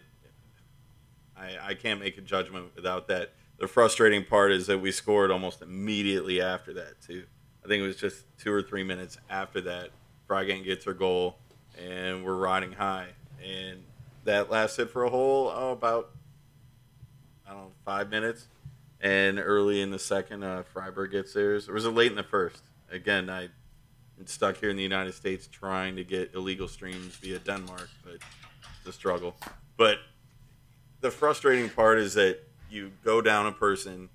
[1.35, 3.33] I, I can't make a judgment without that.
[3.59, 7.23] The frustrating part is that we scored almost immediately after that too.
[7.67, 9.89] I think it was just two or three minutes after that.
[10.29, 11.35] Freigang gets her goal,
[11.77, 13.07] and we're riding high,
[13.45, 13.83] and
[14.23, 16.11] that lasted for a whole oh, about
[17.45, 18.47] I don't know five minutes.
[19.01, 21.67] And early in the second, uh, Freiburg gets theirs.
[21.67, 22.63] Or was it late in the first?
[22.89, 23.49] Again, I
[24.17, 28.13] am stuck here in the United States trying to get illegal streams via Denmark, but
[28.13, 29.35] it's a struggle.
[29.75, 29.97] But
[31.01, 34.07] the frustrating part is that you go down a person,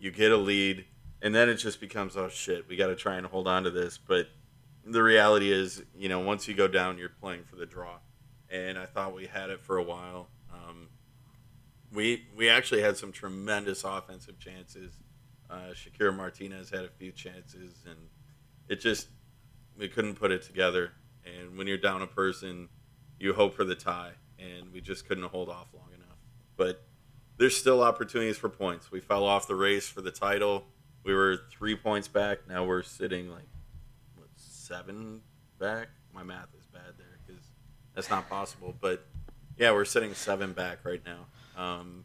[0.00, 0.86] you get a lead,
[1.24, 3.70] and then it just becomes oh shit, we got to try and hold on to
[3.70, 3.98] this.
[3.98, 4.28] But
[4.84, 7.96] the reality is, you know, once you go down, you're playing for the draw.
[8.50, 10.28] And I thought we had it for a while.
[10.52, 10.88] Um,
[11.90, 14.92] we we actually had some tremendous offensive chances.
[15.48, 17.96] Uh, Shekiera Martinez had a few chances, and
[18.68, 19.08] it just
[19.78, 20.92] we couldn't put it together.
[21.24, 22.68] And when you're down a person,
[23.18, 26.18] you hope for the tie, and we just couldn't hold off long enough.
[26.58, 26.84] But
[27.38, 28.90] there's still opportunities for points.
[28.90, 30.66] We fell off the race for the title.
[31.04, 32.48] We were three points back.
[32.48, 33.46] Now we're sitting like
[34.16, 35.20] what, seven
[35.58, 35.88] back.
[36.12, 37.42] My math is bad there because
[37.94, 38.74] that's not possible.
[38.80, 39.06] But
[39.58, 41.26] yeah, we're sitting seven back right now.
[41.62, 42.04] Um,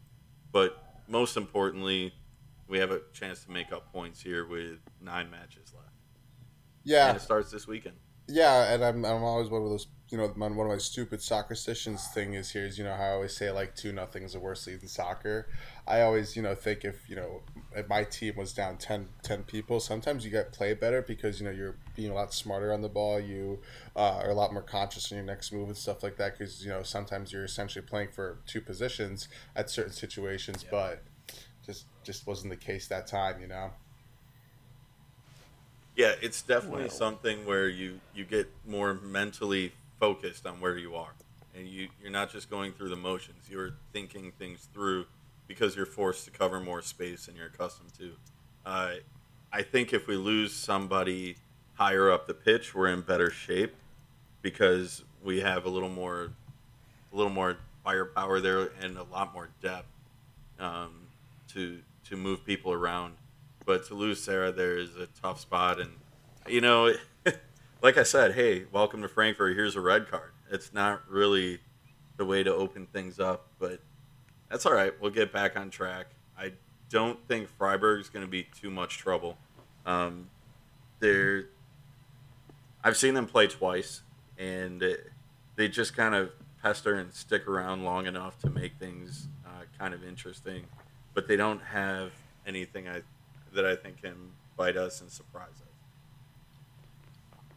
[0.52, 2.12] but most importantly,
[2.68, 5.88] we have a chance to make up points here with nine matches left.
[6.84, 7.96] Yeah, and it starts this weekend.
[8.28, 11.54] Yeah, and I'm, I'm always one of those you know one of my stupid soccer
[11.54, 14.32] sessions thing is here is you know how I always say like two nothing is
[14.32, 15.46] the worst lead in soccer.
[15.86, 17.42] I always you know think if you know
[17.76, 21.46] if my team was down 10, 10 people, sometimes you get play better because you
[21.46, 23.20] know you're being a lot smarter on the ball.
[23.20, 23.60] You
[23.94, 26.64] uh, are a lot more conscious in your next move and stuff like that because
[26.64, 30.70] you know sometimes you're essentially playing for two positions at certain situations, yeah.
[30.72, 31.02] but
[31.64, 33.40] just just wasn't the case that time.
[33.40, 33.70] You know.
[35.96, 36.90] Yeah, it's definitely well.
[36.90, 41.12] something where you you get more mentally focused on where you are,
[41.54, 43.44] and you you're not just going through the motions.
[43.48, 45.06] You're thinking things through
[45.46, 48.12] because you're forced to cover more space than you're accustomed to.
[48.66, 48.94] Uh,
[49.52, 51.36] I think if we lose somebody
[51.74, 53.74] higher up the pitch, we're in better shape
[54.42, 56.30] because we have a little more,
[57.12, 59.88] a little more firepower there and a lot more depth
[60.58, 61.06] um,
[61.52, 63.14] to to move people around
[63.70, 65.80] but to lose Sarah there is a tough spot.
[65.80, 65.90] And,
[66.48, 66.92] you know,
[67.82, 69.56] like I said, hey, welcome to Frankfurt.
[69.56, 70.32] Here's a red card.
[70.50, 71.60] It's not really
[72.16, 73.80] the way to open things up, but
[74.50, 74.92] that's all right.
[75.00, 76.08] We'll get back on track.
[76.38, 76.52] I
[76.90, 79.38] don't think Freiburg's going to be too much trouble.
[79.86, 80.28] Um,
[80.98, 81.46] they're,
[82.84, 84.02] I've seen them play twice,
[84.36, 84.84] and
[85.56, 89.94] they just kind of pester and stick around long enough to make things uh, kind
[89.94, 90.66] of interesting,
[91.14, 92.12] but they don't have
[92.46, 93.02] anything I
[93.52, 95.69] that I think can bite us and surprise us.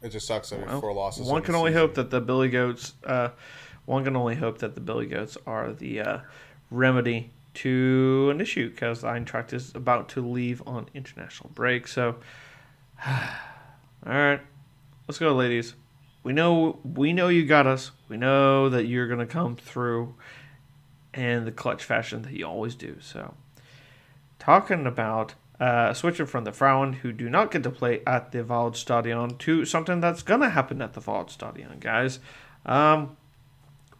[0.03, 1.27] It just sucks that well, four losses.
[1.27, 1.81] One can only season.
[1.81, 2.93] hope that the Billy Goats.
[3.05, 3.29] Uh,
[3.85, 6.17] one can only hope that the Billy Goats are the uh,
[6.69, 11.87] remedy to an issue because Eintracht is about to leave on international break.
[11.87, 12.17] So,
[13.07, 13.13] all
[14.05, 14.41] right,
[15.07, 15.73] let's go, ladies.
[16.23, 17.91] We know we know you got us.
[18.09, 20.15] We know that you're gonna come through
[21.13, 22.97] in the clutch fashion that you always do.
[22.99, 23.35] So,
[24.37, 28.43] talking about uh, switching from the Frauen, who do not get to play at the
[28.43, 32.19] Waldstadion, to something that's going to happen at the Waldstadion, guys.
[32.65, 33.15] Um,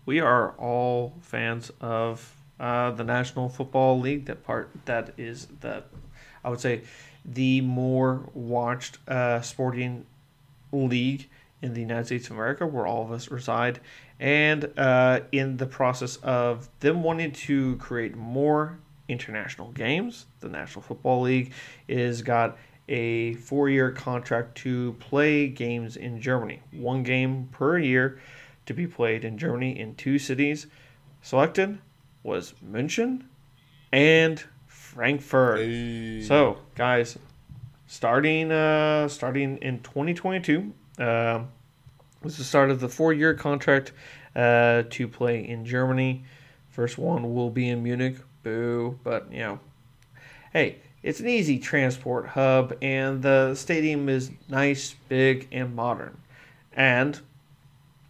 [0.06, 4.26] we are all fans of uh, the National Football League.
[4.26, 5.86] That part that is the,
[6.44, 6.82] I would say,
[7.24, 10.06] the more watched uh, sporting
[10.74, 11.30] league
[11.62, 13.80] in the United States of America, where all of us reside,
[14.20, 20.26] and uh, in the process of them wanting to create more international games.
[20.40, 21.54] The National Football League
[21.88, 22.58] is got
[22.90, 28.20] a four-year contract to play games in Germany, one game per year,
[28.66, 30.68] to be played in Germany in two cities.
[31.22, 31.80] Selected
[32.24, 33.24] was München
[33.92, 35.60] and Frankfurt.
[35.60, 36.22] Hey.
[36.22, 37.18] So, guys,
[37.88, 41.44] starting uh, starting in 2022, uh,
[42.22, 43.92] was the start of the four-year contract
[44.36, 46.24] uh, to play in Germany.
[46.70, 48.18] First one will be in Munich.
[48.44, 49.60] Boo, but you know,
[50.52, 56.18] hey, it's an easy transport hub, and the stadium is nice, big, and modern.
[56.74, 57.20] And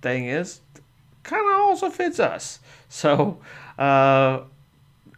[0.01, 0.61] thing is,
[1.23, 2.59] kind of also fits us.
[2.89, 3.39] So,
[3.79, 4.41] uh,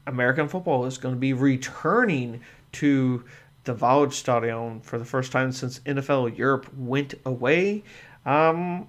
[0.08, 2.42] American football is going to be returning
[2.74, 3.26] to
[3.66, 7.84] the Waldstadion for the first time since NFL Europe went away.
[8.26, 8.88] Um,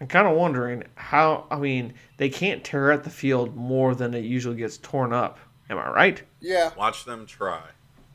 [0.00, 1.46] I'm kind of wondering how.
[1.50, 5.38] I mean, they can't tear out the field more than it usually gets torn up.
[5.68, 6.22] Am I right?
[6.40, 6.70] Yeah.
[6.76, 7.62] Watch them try.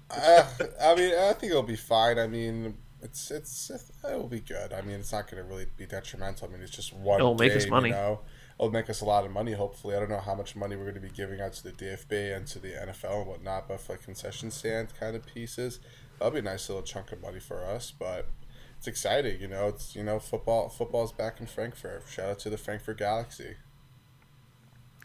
[0.10, 0.44] uh,
[0.82, 2.20] I mean, I think it'll be fine.
[2.20, 3.72] I mean, it's it's
[4.04, 4.74] it'll be good.
[4.74, 6.48] I mean, it's not going to really be detrimental.
[6.48, 7.20] I mean, it's just one.
[7.20, 7.90] It'll game, make us money.
[7.90, 8.20] You know?
[8.60, 9.54] It'll make us a lot of money.
[9.54, 11.72] Hopefully, I don't know how much money we're going to be giving out to the
[11.72, 15.80] DFB and to the NFL and whatnot, but for concession stand kind of pieces,
[16.18, 17.92] that'll be a nice little chunk of money for us.
[17.92, 18.28] But
[18.88, 19.68] it's exciting, you know.
[19.70, 20.70] It's you know football.
[20.70, 22.04] Football's back in Frankfurt.
[22.08, 23.56] Shout out to the Frankfurt Galaxy.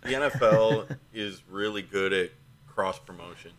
[0.02, 2.30] The NFL is really good at
[2.68, 3.52] cross promotion,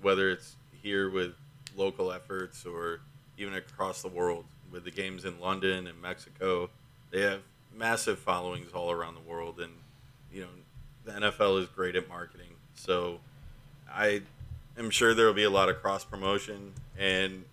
[0.00, 1.34] whether it's here with
[1.76, 3.00] local efforts or
[3.36, 6.70] even across the world with the games in London and Mexico.
[7.10, 7.40] They have
[7.76, 9.72] massive followings all around the world, and
[10.32, 10.48] you know
[11.04, 12.54] the NFL is great at marketing.
[12.76, 13.18] So
[13.92, 14.22] I
[14.78, 17.44] am sure there will be a lot of cross promotion, and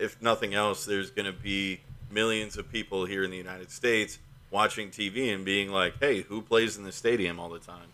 [0.00, 4.18] if nothing else, there's going to be millions of people here in the United States
[4.50, 7.88] watching TV and being like, "Hey, who plays in the stadium all the time?"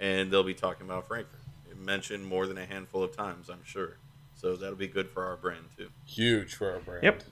[0.00, 1.40] And they'll be talking about Frankfurt.
[1.70, 3.96] It mentioned more than a handful of times, I'm sure.
[4.34, 5.88] So that'll be good for our brand too.
[6.04, 7.04] Huge for our brand.
[7.04, 7.22] Yep.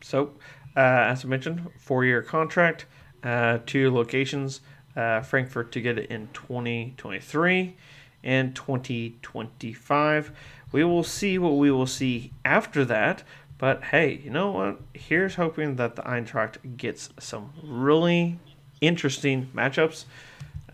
[0.00, 0.32] So,
[0.76, 2.86] uh, as I mentioned, four-year contract,
[3.22, 4.60] uh, two locations.
[4.96, 7.76] Uh, Frankfurt to get it in 2023
[8.24, 10.32] and 2025.
[10.72, 13.22] We will see what we will see after that.
[13.58, 14.80] But hey, you know what?
[14.94, 18.38] Here's hoping that the Eintracht gets some really
[18.80, 20.04] interesting matchups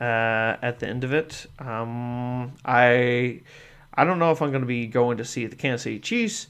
[0.01, 1.47] uh, at the end of it.
[1.59, 3.41] Um, I
[3.95, 6.49] I don't know if I'm going to be going to see the Kansas City Chiefs,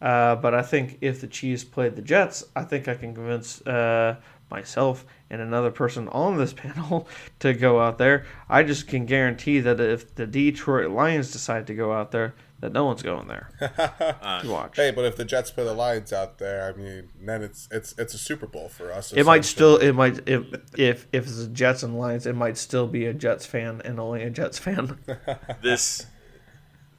[0.00, 3.60] uh, but I think if the Chiefs play the Jets, I think I can convince
[3.66, 4.16] uh,
[4.50, 7.08] myself and another person on this panel
[7.40, 8.24] to go out there.
[8.48, 12.72] I just can guarantee that if the Detroit Lions decide to go out there, that
[12.72, 14.76] no one's going there to watch.
[14.76, 17.94] Hey, but if the Jets play the Lions out there, I mean, then it's it's
[17.98, 19.12] it's a Super Bowl for us.
[19.12, 20.46] It might still it might if
[20.78, 24.00] if if it's the Jets and Lions, it might still be a Jets fan and
[24.00, 24.98] only a Jets fan.
[25.62, 26.06] this,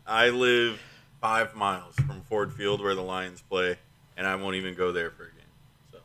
[0.05, 0.79] I live
[1.19, 3.79] five miles from Ford Field where the Lions play,
[4.15, 5.49] and I won't even go there for a game.
[5.91, 5.97] So.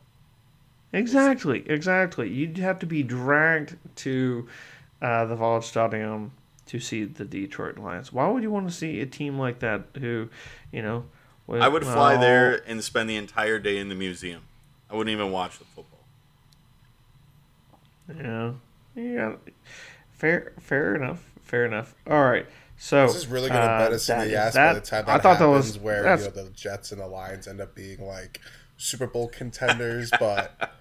[0.94, 2.30] Exactly, exactly.
[2.30, 4.48] You'd have to be dragged to
[5.02, 6.30] uh, the Waldstadion
[6.70, 8.12] to see the Detroit Lions.
[8.12, 10.28] Why would you want to see a team like that who,
[10.70, 11.04] you know,
[11.48, 14.42] with, I would fly well, there and spend the entire day in the museum.
[14.88, 16.04] I wouldn't even watch the football.
[18.16, 18.52] Yeah.
[18.94, 19.32] Yeah.
[20.12, 21.28] Fair fair enough.
[21.42, 21.96] Fair enough.
[22.08, 22.46] All right.
[22.78, 25.06] So this is really going to uh, bet us in the ass by the time
[25.06, 27.60] that I thought happens, that was where you know, the Jets and the Lions end
[27.60, 28.40] up being like
[28.76, 30.72] Super Bowl contenders, but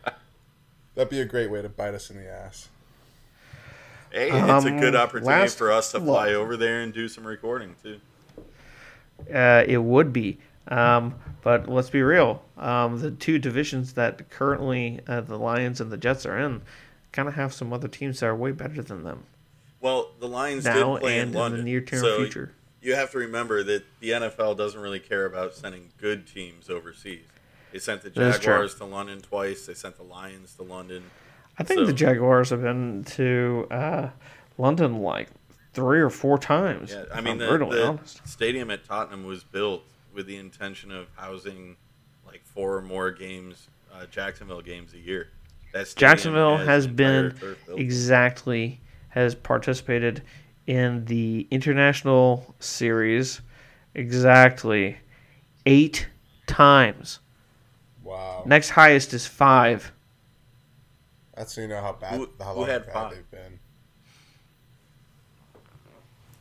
[0.94, 2.70] that'd be a great way to bite us in the ass.
[4.12, 7.08] Hey, it's um, a good um, opportunity for us to fly over there and do
[7.08, 8.00] some recording too.
[9.34, 10.40] Uh, it would be.
[10.68, 12.44] Um, but let's be real.
[12.58, 16.62] Um, the two divisions that currently uh, the Lions and the Jets are in
[17.12, 19.24] kind of have some other teams that are way better than them.
[19.82, 22.54] Well, the Lions now did play and in London, in the near-term so future.
[22.82, 27.26] You have to remember that the NFL doesn't really care about sending good teams overseas.
[27.72, 29.66] They sent the Jaguars to London twice.
[29.66, 31.04] They sent the Lions to London.
[31.60, 34.10] I think so, the Jaguars have been to uh,
[34.58, 35.30] London like
[35.74, 36.92] three or four times.
[36.92, 39.84] Yeah, I mean, the, the stadium at Tottenham was built
[40.14, 41.76] with the intention of housing
[42.26, 45.30] like four or more games, uh, Jacksonville games a year.
[45.96, 47.36] Jacksonville has, has been
[47.76, 48.80] exactly
[49.10, 50.24] has participated
[50.66, 53.42] in the international series
[53.94, 54.98] exactly
[55.66, 56.08] eight
[56.48, 57.20] times.
[58.04, 58.44] Wow.
[58.46, 59.92] Next highest is five.
[61.40, 63.12] That's so you know how bad who, how long bad five?
[63.14, 63.60] they've been.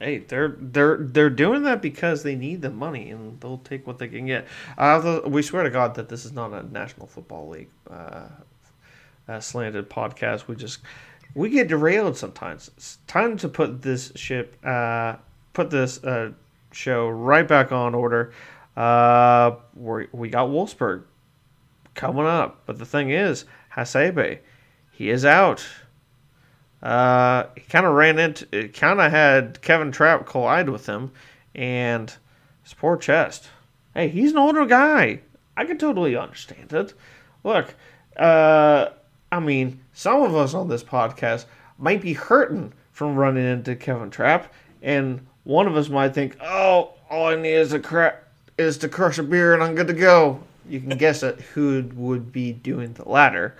[0.00, 4.00] Hey, they're they're they're doing that because they need the money and they'll take what
[4.00, 4.48] they can get.
[4.76, 8.26] Uh, we swear to God that this is not a National Football League uh,
[9.28, 10.48] uh, slanted podcast.
[10.48, 10.80] We just
[11.32, 12.68] we get derailed sometimes.
[12.76, 15.14] It's time to put this ship, uh,
[15.52, 16.32] put this uh,
[16.72, 18.32] show right back on order.
[18.76, 21.04] Uh, we we got Wolfsburg
[21.94, 23.44] coming up, but the thing is,
[23.76, 24.40] Hasebe
[24.98, 25.64] he is out.
[26.82, 31.12] Uh, he kind of ran into, kind of had Kevin Trapp collide with him,
[31.54, 32.12] and
[32.64, 33.46] his poor chest.
[33.94, 35.20] Hey, he's an older guy.
[35.56, 36.94] I can totally understand it.
[37.44, 37.76] Look,
[38.16, 38.88] uh,
[39.30, 41.44] I mean, some of us on this podcast
[41.78, 46.94] might be hurting from running into Kevin Trapp, and one of us might think, "Oh,
[47.08, 48.16] all I need is a cra-
[48.58, 51.88] is to crush a beer and I'm good to go." You can guess at who
[51.94, 53.54] would be doing the latter,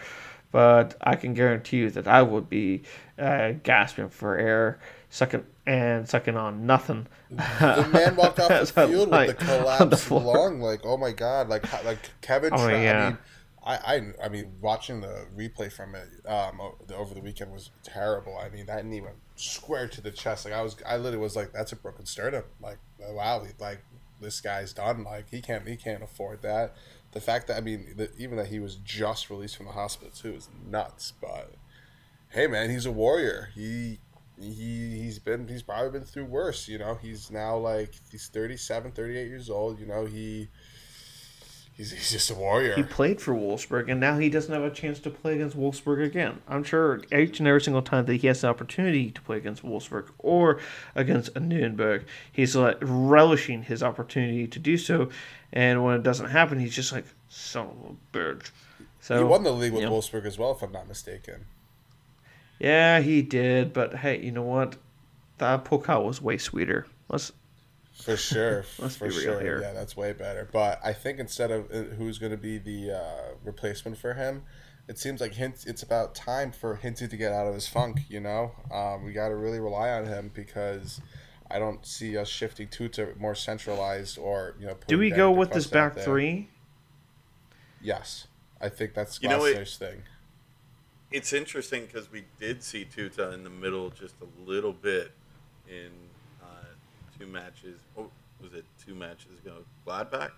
[0.50, 2.82] but I can guarantee you that I would be
[3.18, 4.78] uh, gasping for air,
[5.10, 7.06] sucking and sucking on nothing.
[7.30, 10.60] The man walked off the field with the collapsed the lung.
[10.60, 11.48] Like, oh my god!
[11.48, 12.52] Like, like Kevin.
[12.52, 13.06] Oh, Tra- yeah.
[13.06, 13.18] I mean,
[13.64, 16.60] I, I, I mean, watching the replay from it um,
[16.94, 18.38] over the weekend was terrible.
[18.38, 20.46] I mean, that knee went square to the chest.
[20.46, 23.82] Like I was, I literally was like, "That's a broken sternum." Like, wow, like
[24.20, 25.04] this guy's done.
[25.04, 26.74] Like he can't, he can't afford that.
[27.18, 30.12] The fact that I mean, the, even that he was just released from the hospital
[30.14, 31.12] too is nuts.
[31.20, 31.54] But
[32.28, 33.50] hey, man, he's a warrior.
[33.56, 33.98] He
[34.40, 36.68] he he's been he's probably been through worse.
[36.68, 39.80] You know, he's now like he's 37, 38 years old.
[39.80, 40.46] You know, he
[41.78, 42.74] He's, he's just a warrior.
[42.74, 46.04] He played for Wolfsburg, and now he doesn't have a chance to play against Wolfsburg
[46.04, 46.42] again.
[46.48, 49.62] I'm sure each and every single time that he has the opportunity to play against
[49.62, 50.58] Wolfsburg or
[50.96, 55.08] against a Nuremberg, he's like relishing his opportunity to do so.
[55.52, 58.50] And when it doesn't happen, he's just like, son of a bitch.
[59.00, 61.46] So, he won the league with Wolfsburg as well, if I'm not mistaken.
[62.58, 63.72] Yeah, he did.
[63.72, 64.74] But hey, you know what?
[65.38, 66.86] That Pokal was way sweeter.
[67.08, 67.30] Let's
[68.02, 68.64] for sure.
[68.78, 69.40] Let's for be real sure.
[69.40, 69.60] here.
[69.62, 70.48] Yeah, that's way better.
[70.50, 74.42] But I think instead of uh, who's going to be the uh, replacement for him,
[74.88, 78.00] it seems like Hint, it's about time for Hinty to get out of his funk.
[78.08, 81.00] You know, um, we got to really rely on him because
[81.50, 84.76] I don't see us shifting to to more centralized or you know.
[84.86, 86.48] Do we go with this back three?
[87.80, 88.26] Yes,
[88.60, 90.02] I think that's you know, it, thing.
[91.10, 95.12] It's interesting because we did see Tuta in the middle just a little bit
[95.68, 95.90] in
[97.18, 97.80] two matches.
[97.96, 98.10] Oh,
[98.40, 99.64] was it two matches ago?
[99.86, 100.30] Gladbach.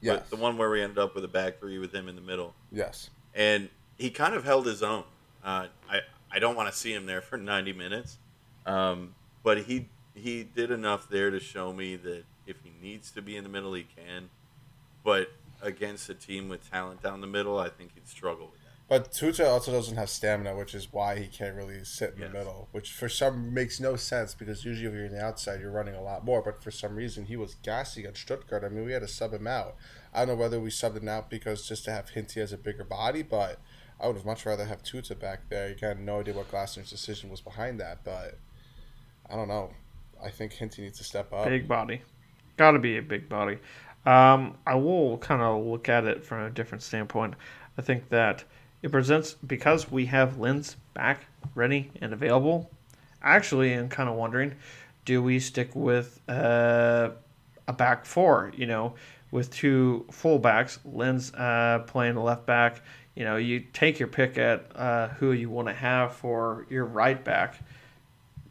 [0.00, 2.20] Yeah, the one where we ended up with a back three with him in the
[2.20, 2.54] middle.
[2.70, 5.04] Yes, and he kind of held his own.
[5.44, 8.18] Uh, I I don't want to see him there for ninety minutes,
[8.64, 13.22] um, but he he did enough there to show me that if he needs to
[13.22, 14.30] be in the middle, he can.
[15.04, 15.32] But
[15.62, 18.52] against a team with talent down the middle, I think he'd struggle.
[18.88, 22.32] But Tuta also doesn't have stamina, which is why he can't really sit in yes.
[22.32, 25.60] the middle, which for some makes no sense because usually if you're in the outside,
[25.60, 26.40] you're running a lot more.
[26.40, 28.64] But for some reason, he was gassy at Stuttgart.
[28.64, 29.76] I mean, we had to sub him out.
[30.14, 32.56] I don't know whether we subbed him out because just to have Hinty as a
[32.56, 33.60] bigger body, but
[34.00, 35.68] I would have much rather have Tuta back there.
[35.68, 38.38] You got no idea what Glasner's decision was behind that, but
[39.28, 39.70] I don't know.
[40.24, 41.44] I think Hinty needs to step up.
[41.44, 42.00] Big body.
[42.56, 43.58] Got to be a big body.
[44.06, 47.34] Um, I will kind of look at it from a different standpoint.
[47.76, 48.44] I think that–
[48.82, 52.70] it presents because we have Lenz back, ready, and available.
[53.22, 54.54] Actually, I'm kind of wondering
[55.04, 57.08] do we stick with uh,
[57.66, 58.92] a back four, you know,
[59.30, 62.82] with two fullbacks, Lenz uh, playing the left back?
[63.14, 66.84] You know, you take your pick at uh, who you want to have for your
[66.84, 67.58] right back.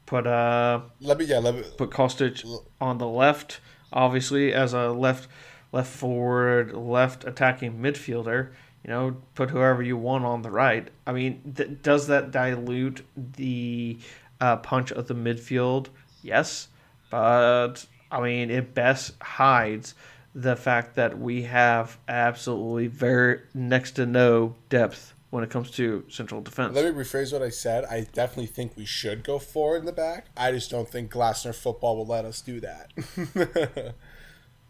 [0.08, 2.44] Put uh, let me yeah, let me put Kostic
[2.82, 3.60] on the left,
[3.94, 5.28] obviously as a left
[5.72, 8.50] left forward, left attacking midfielder
[8.88, 10.88] you know, put whoever you want on the right.
[11.06, 14.00] I mean, th- does that dilute the
[14.40, 15.88] uh, punch of the midfield?
[16.24, 16.70] Yes,
[17.12, 19.94] but I mean, it best hides
[20.34, 26.06] the fact that we have absolutely very next to no depth when it comes to
[26.08, 26.74] central defense.
[26.74, 27.84] Let me rephrase what I said.
[27.86, 30.28] I definitely think we should go forward in the back.
[30.38, 32.92] I just don't think Glasner football will let us do that.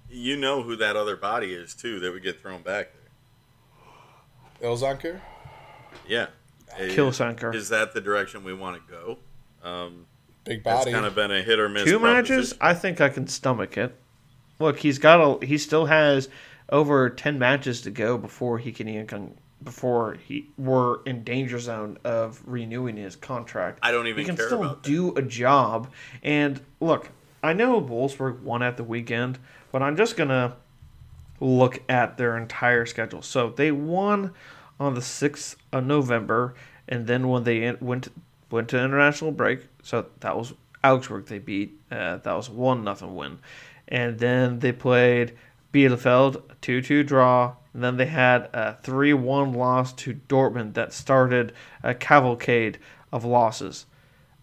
[0.09, 2.89] you know who that other body is too that would get thrown back
[4.60, 4.70] there.
[4.70, 5.20] Ilsanker?
[6.08, 6.28] Yeah.
[6.78, 7.53] Ilsanker.
[7.55, 9.18] Is that the direction we want to go?
[9.68, 10.05] Um,
[10.43, 10.89] Big body.
[10.89, 11.86] It's kind of been a hit or miss.
[11.86, 13.95] Two matches, I think I can stomach it.
[14.60, 15.45] Look, he's got a.
[15.45, 16.30] He still has
[16.70, 19.32] over ten matches to go before he can even come,
[19.64, 23.80] before he we're in danger zone of renewing his contract.
[23.84, 24.20] I don't even.
[24.20, 25.91] He can care still do a job.
[26.24, 27.10] And look,
[27.43, 29.38] I know Wolfsburg won at the weekend,
[29.72, 30.55] but I'm just gonna
[31.40, 33.22] look at their entire schedule.
[33.22, 34.34] So they won
[34.80, 36.56] on the 6th of November,
[36.88, 38.10] and then when they went
[38.50, 41.78] went to international break, so that was Augsburg they beat.
[41.92, 43.40] Uh, that was one nothing win,
[43.88, 45.34] and then they played
[45.74, 47.56] Bielefeld two two draw.
[47.74, 52.80] And then they had a three one loss to Dortmund that started a cavalcade
[53.12, 53.86] of losses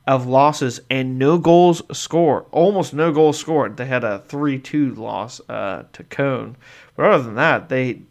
[0.06, 2.44] of losses and no goals scored.
[2.50, 3.76] Almost no goals scored.
[3.76, 6.56] They had a 3 2 loss uh, to Cone.
[6.96, 8.02] But other than that, they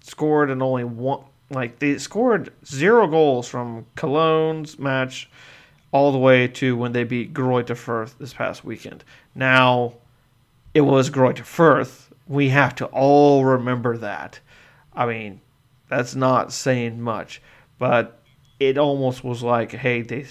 [0.00, 5.28] scored and only one Like they scored zero goals from Cologne's match
[5.90, 9.04] all the way to when they beat Greuther Fürth this past weekend.
[9.34, 9.94] Now,
[10.74, 12.08] it was Greuther Fürth.
[12.26, 14.40] We have to all remember that.
[14.94, 15.40] I mean,
[15.88, 17.40] that's not saying much,
[17.78, 18.20] but
[18.60, 20.26] it almost was like, hey, they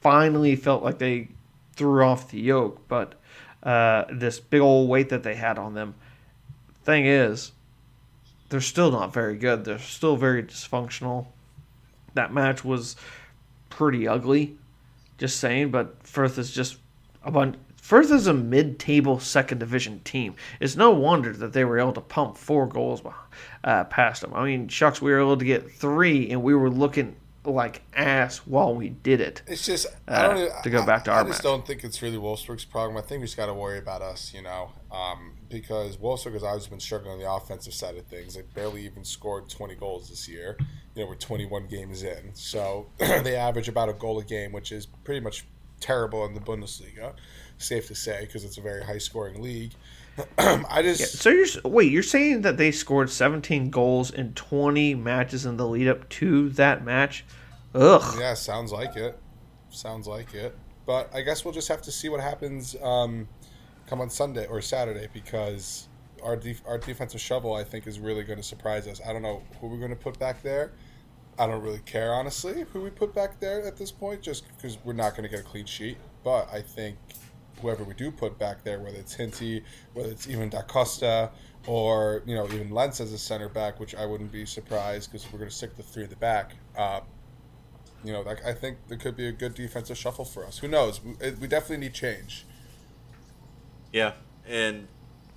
[0.00, 1.28] finally felt like they
[1.76, 3.14] threw off the yoke, but
[3.62, 5.94] uh, this big old weight that they had on them.
[6.90, 7.52] Thing is,
[8.48, 9.64] they're still not very good.
[9.64, 11.26] They're still very dysfunctional.
[12.14, 12.96] That match was
[13.68, 14.58] pretty ugly.
[15.16, 16.78] Just saying, but Fürth is just
[17.22, 17.54] a bunch.
[17.80, 20.34] Fürth is a mid-table second division team.
[20.58, 23.02] It's no wonder that they were able to pump four goals
[23.62, 24.34] uh, past them.
[24.34, 27.14] I mean, shucks, we were able to get three, and we were looking
[27.44, 29.42] like ass while we did it.
[29.46, 31.20] It's just uh, I don't even, to go back to I, our.
[31.20, 31.42] I just match.
[31.42, 32.96] don't think it's really Wolfsburg's problem.
[32.96, 36.42] I think we just got to worry about us, you know, um, because Wolfsburg has
[36.42, 38.34] always been struggling on the offensive side of things.
[38.34, 40.56] They barely even scored twenty goals this year.
[40.94, 44.52] You know, we're twenty one games in, so they average about a goal a game,
[44.52, 45.44] which is pretty much
[45.80, 47.14] terrible in the Bundesliga.
[47.58, 49.72] Safe to say, because it's a very high scoring league.
[50.38, 51.92] I just yeah, so you're wait.
[51.92, 56.50] You're saying that they scored 17 goals in 20 matches in the lead up to
[56.50, 57.24] that match?
[57.74, 58.16] Ugh.
[58.18, 59.18] Yeah, sounds like it.
[59.70, 60.56] Sounds like it.
[60.86, 63.28] But I guess we'll just have to see what happens um,
[63.86, 65.88] come on Sunday or Saturday because
[66.22, 69.00] our def- our defensive shovel I think is really going to surprise us.
[69.06, 70.72] I don't know who we're going to put back there.
[71.38, 74.78] I don't really care honestly who we put back there at this point, just because
[74.84, 75.96] we're not going to get a clean sheet.
[76.22, 76.96] But I think
[77.60, 79.62] whoever we do put back there, whether it's Hinty,
[79.94, 81.30] whether it's even Da Costa,
[81.66, 85.30] or you know even Lenz as a center back, which I wouldn't be surprised because
[85.32, 86.52] we're going to stick the three at the back.
[86.76, 87.00] Uh,
[88.02, 90.58] you know, I think there could be a good defensive shuffle for us.
[90.58, 91.02] Who knows?
[91.04, 92.46] We, we definitely need change.
[93.92, 94.12] Yeah,
[94.46, 94.88] and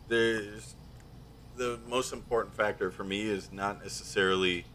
[0.08, 0.76] there's
[1.56, 4.66] the most important factor for me is not necessarily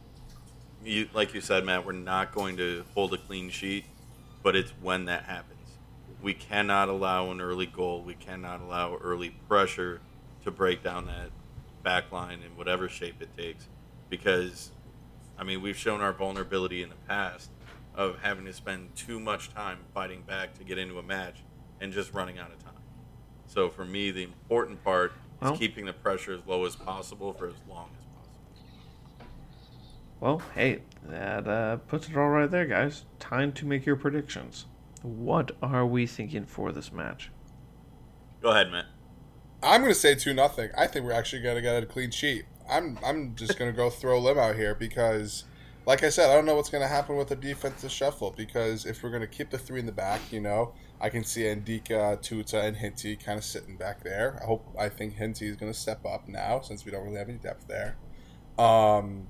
[0.84, 3.84] you like you said matt we're not going to hold a clean sheet
[4.42, 5.57] but it's when that happens
[6.22, 8.02] we cannot allow an early goal.
[8.02, 10.00] We cannot allow early pressure
[10.44, 11.30] to break down that
[11.82, 13.68] back line in whatever shape it takes.
[14.08, 14.70] Because,
[15.38, 17.50] I mean, we've shown our vulnerability in the past
[17.94, 21.42] of having to spend too much time fighting back to get into a match
[21.80, 22.72] and just running out of time.
[23.46, 27.32] So for me, the important part well, is keeping the pressure as low as possible
[27.32, 29.26] for as long as possible.
[30.20, 33.04] Well, hey, that uh, puts it all right there, guys.
[33.18, 34.66] Time to make your predictions.
[35.02, 37.30] What are we thinking for this match?
[38.42, 38.86] Go ahead, Matt.
[39.62, 40.70] I'm going to say two nothing.
[40.76, 42.44] I think we're actually going to get a clean sheet.
[42.70, 45.44] I'm I'm just going to go throw a limb out here because,
[45.86, 48.32] like I said, I don't know what's going to happen with the defensive shuffle.
[48.36, 51.24] Because if we're going to keep the three in the back, you know, I can
[51.24, 54.38] see N'Dicka, Tuta, and Hinty kind of sitting back there.
[54.42, 57.18] I hope I think Hinty is going to step up now since we don't really
[57.18, 57.96] have any depth there.
[58.58, 59.28] Um,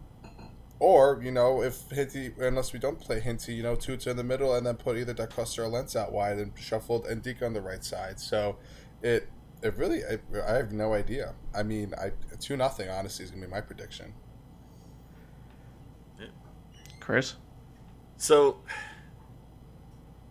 [0.81, 4.25] or, you know, if Hinty, unless we don't play Hinty, you know, Tuta in the
[4.25, 7.43] middle and then put either Da Costa or Lenz out wide and shuffled and Deke
[7.43, 8.21] on the right side.
[8.21, 8.57] So
[9.03, 9.29] it
[9.61, 11.35] it really, I, I have no idea.
[11.53, 14.15] I mean, I 2 nothing honestly, is going to be my prediction.
[16.21, 16.27] Yeah.
[17.01, 17.35] Chris?
[18.17, 18.61] So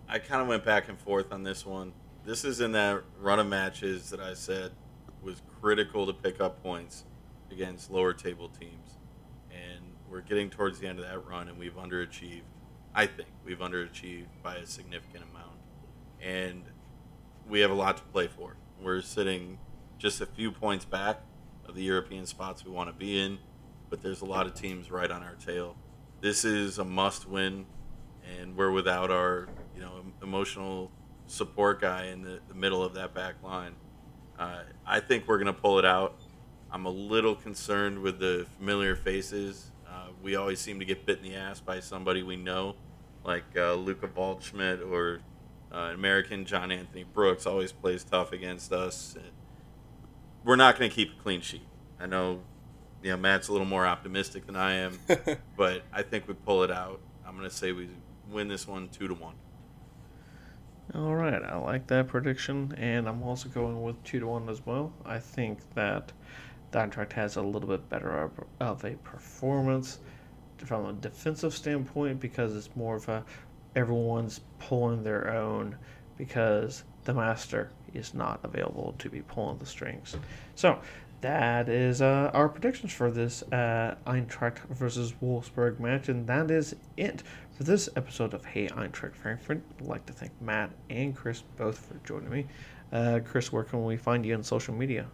[0.07, 1.91] I kind of went back and forth on this one.
[2.25, 4.71] This is in that run of matches that I said
[5.21, 7.03] was critical to pick up points
[7.51, 8.86] against lower table teams
[10.09, 12.41] we're getting towards the end of that run, and we've underachieved.
[12.95, 15.57] I think we've underachieved by a significant amount,
[16.21, 16.63] and
[17.47, 18.55] we have a lot to play for.
[18.81, 19.59] We're sitting
[19.97, 21.21] just a few points back
[21.67, 23.39] of the European spots we want to be in,
[23.89, 25.75] but there's a lot of teams right on our tail.
[26.21, 27.65] This is a must-win,
[28.39, 30.91] and we're without our you know emotional
[31.27, 33.75] support guy in the, the middle of that back line.
[34.39, 36.19] Uh, I think we're going to pull it out.
[36.71, 39.71] I'm a little concerned with the familiar faces
[40.21, 42.75] we always seem to get bit in the ass by somebody we know,
[43.23, 45.21] like uh, Luca Waldschmidt or
[45.73, 49.15] uh, American John Anthony Brooks always plays tough against us.
[50.43, 51.67] We're not going to keep a clean sheet.
[51.99, 52.41] I know,
[53.03, 54.99] you know, Matt's a little more optimistic than I am,
[55.57, 57.01] but I think we pull it out.
[57.25, 57.89] I'm going to say we
[58.31, 59.35] win this one two to one.
[60.95, 64.65] All right, I like that prediction, and I'm also going with two to one as
[64.65, 64.93] well.
[65.05, 66.13] I think that the
[66.73, 69.99] Eintracht has a little bit better of a performance
[70.57, 73.23] from a defensive standpoint because it's more of a
[73.75, 75.75] everyone's pulling their own
[76.17, 80.15] because the master is not available to be pulling the strings.
[80.55, 80.79] So
[81.21, 86.75] that is uh, our predictions for this uh, Eintracht versus Wolfsburg match, and that is
[86.95, 87.23] it
[87.55, 89.61] for this episode of Hey Eintracht Frankfurt.
[89.79, 92.47] I'd like to thank Matt and Chris both for joining me.
[92.91, 95.07] Uh, Chris, where can we find you on social media?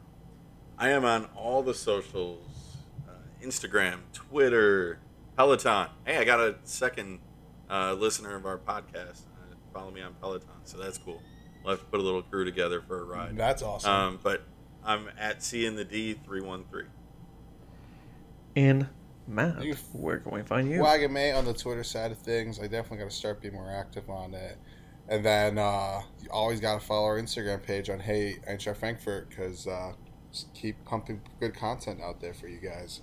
[0.84, 2.76] I am on all the socials
[3.08, 5.00] uh, Instagram, Twitter,
[5.38, 5.88] Peloton.
[6.04, 7.20] Hey, I got a second
[7.70, 9.22] uh, listener of our podcast.
[9.22, 11.22] Uh, follow me on Peloton, so that's cool.
[11.64, 13.38] We'll have to put a little crew together for a ride.
[13.38, 13.90] That's awesome.
[13.90, 14.44] Um, but
[14.84, 16.88] I'm at C in the D three one three.
[18.58, 18.88] And
[19.26, 19.64] Matt,
[19.94, 20.82] where can we find you?
[20.82, 22.60] Wagon Mate on the Twitter side of things.
[22.60, 24.58] I definitely got to start being more active on it.
[25.08, 29.30] And then uh, you always got to follow our Instagram page on Hey Eintracht Frankfurt
[29.30, 29.94] because uh,
[30.54, 33.02] keep pumping good content out there for you guys.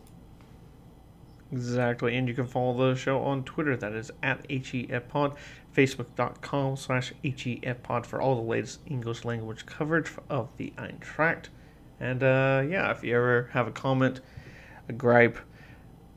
[1.53, 2.17] Exactly.
[2.17, 3.77] And you can follow the show on Twitter.
[3.77, 5.37] That is at HEFPod,
[5.77, 11.47] Facebook.com slash HEFPod for all the latest English language coverage of the Eintracht.
[11.99, 14.21] And uh, yeah, if you ever have a comment,
[14.89, 15.39] a gripe,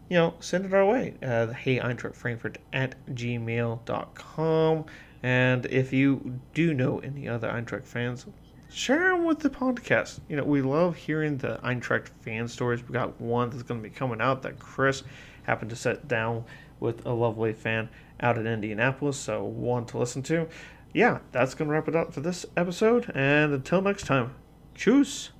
[0.09, 1.15] you know, send it our way.
[1.23, 4.85] Uh, hey, Eintracht Frankfurt at gmail.com.
[5.23, 8.25] And if you do know any other Eintracht fans,
[8.73, 10.19] share them with the podcast.
[10.27, 12.85] You know, we love hearing the Eintracht fan stories.
[12.87, 15.03] We got one that's going to be coming out that Chris
[15.43, 16.45] happened to sit down
[16.79, 20.47] with a lovely fan out in Indianapolis, so one to listen to.
[20.93, 24.35] Yeah, that's going to wrap it up for this episode, and until next time,
[24.75, 25.31] choose.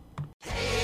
[0.41, 0.83] Hey,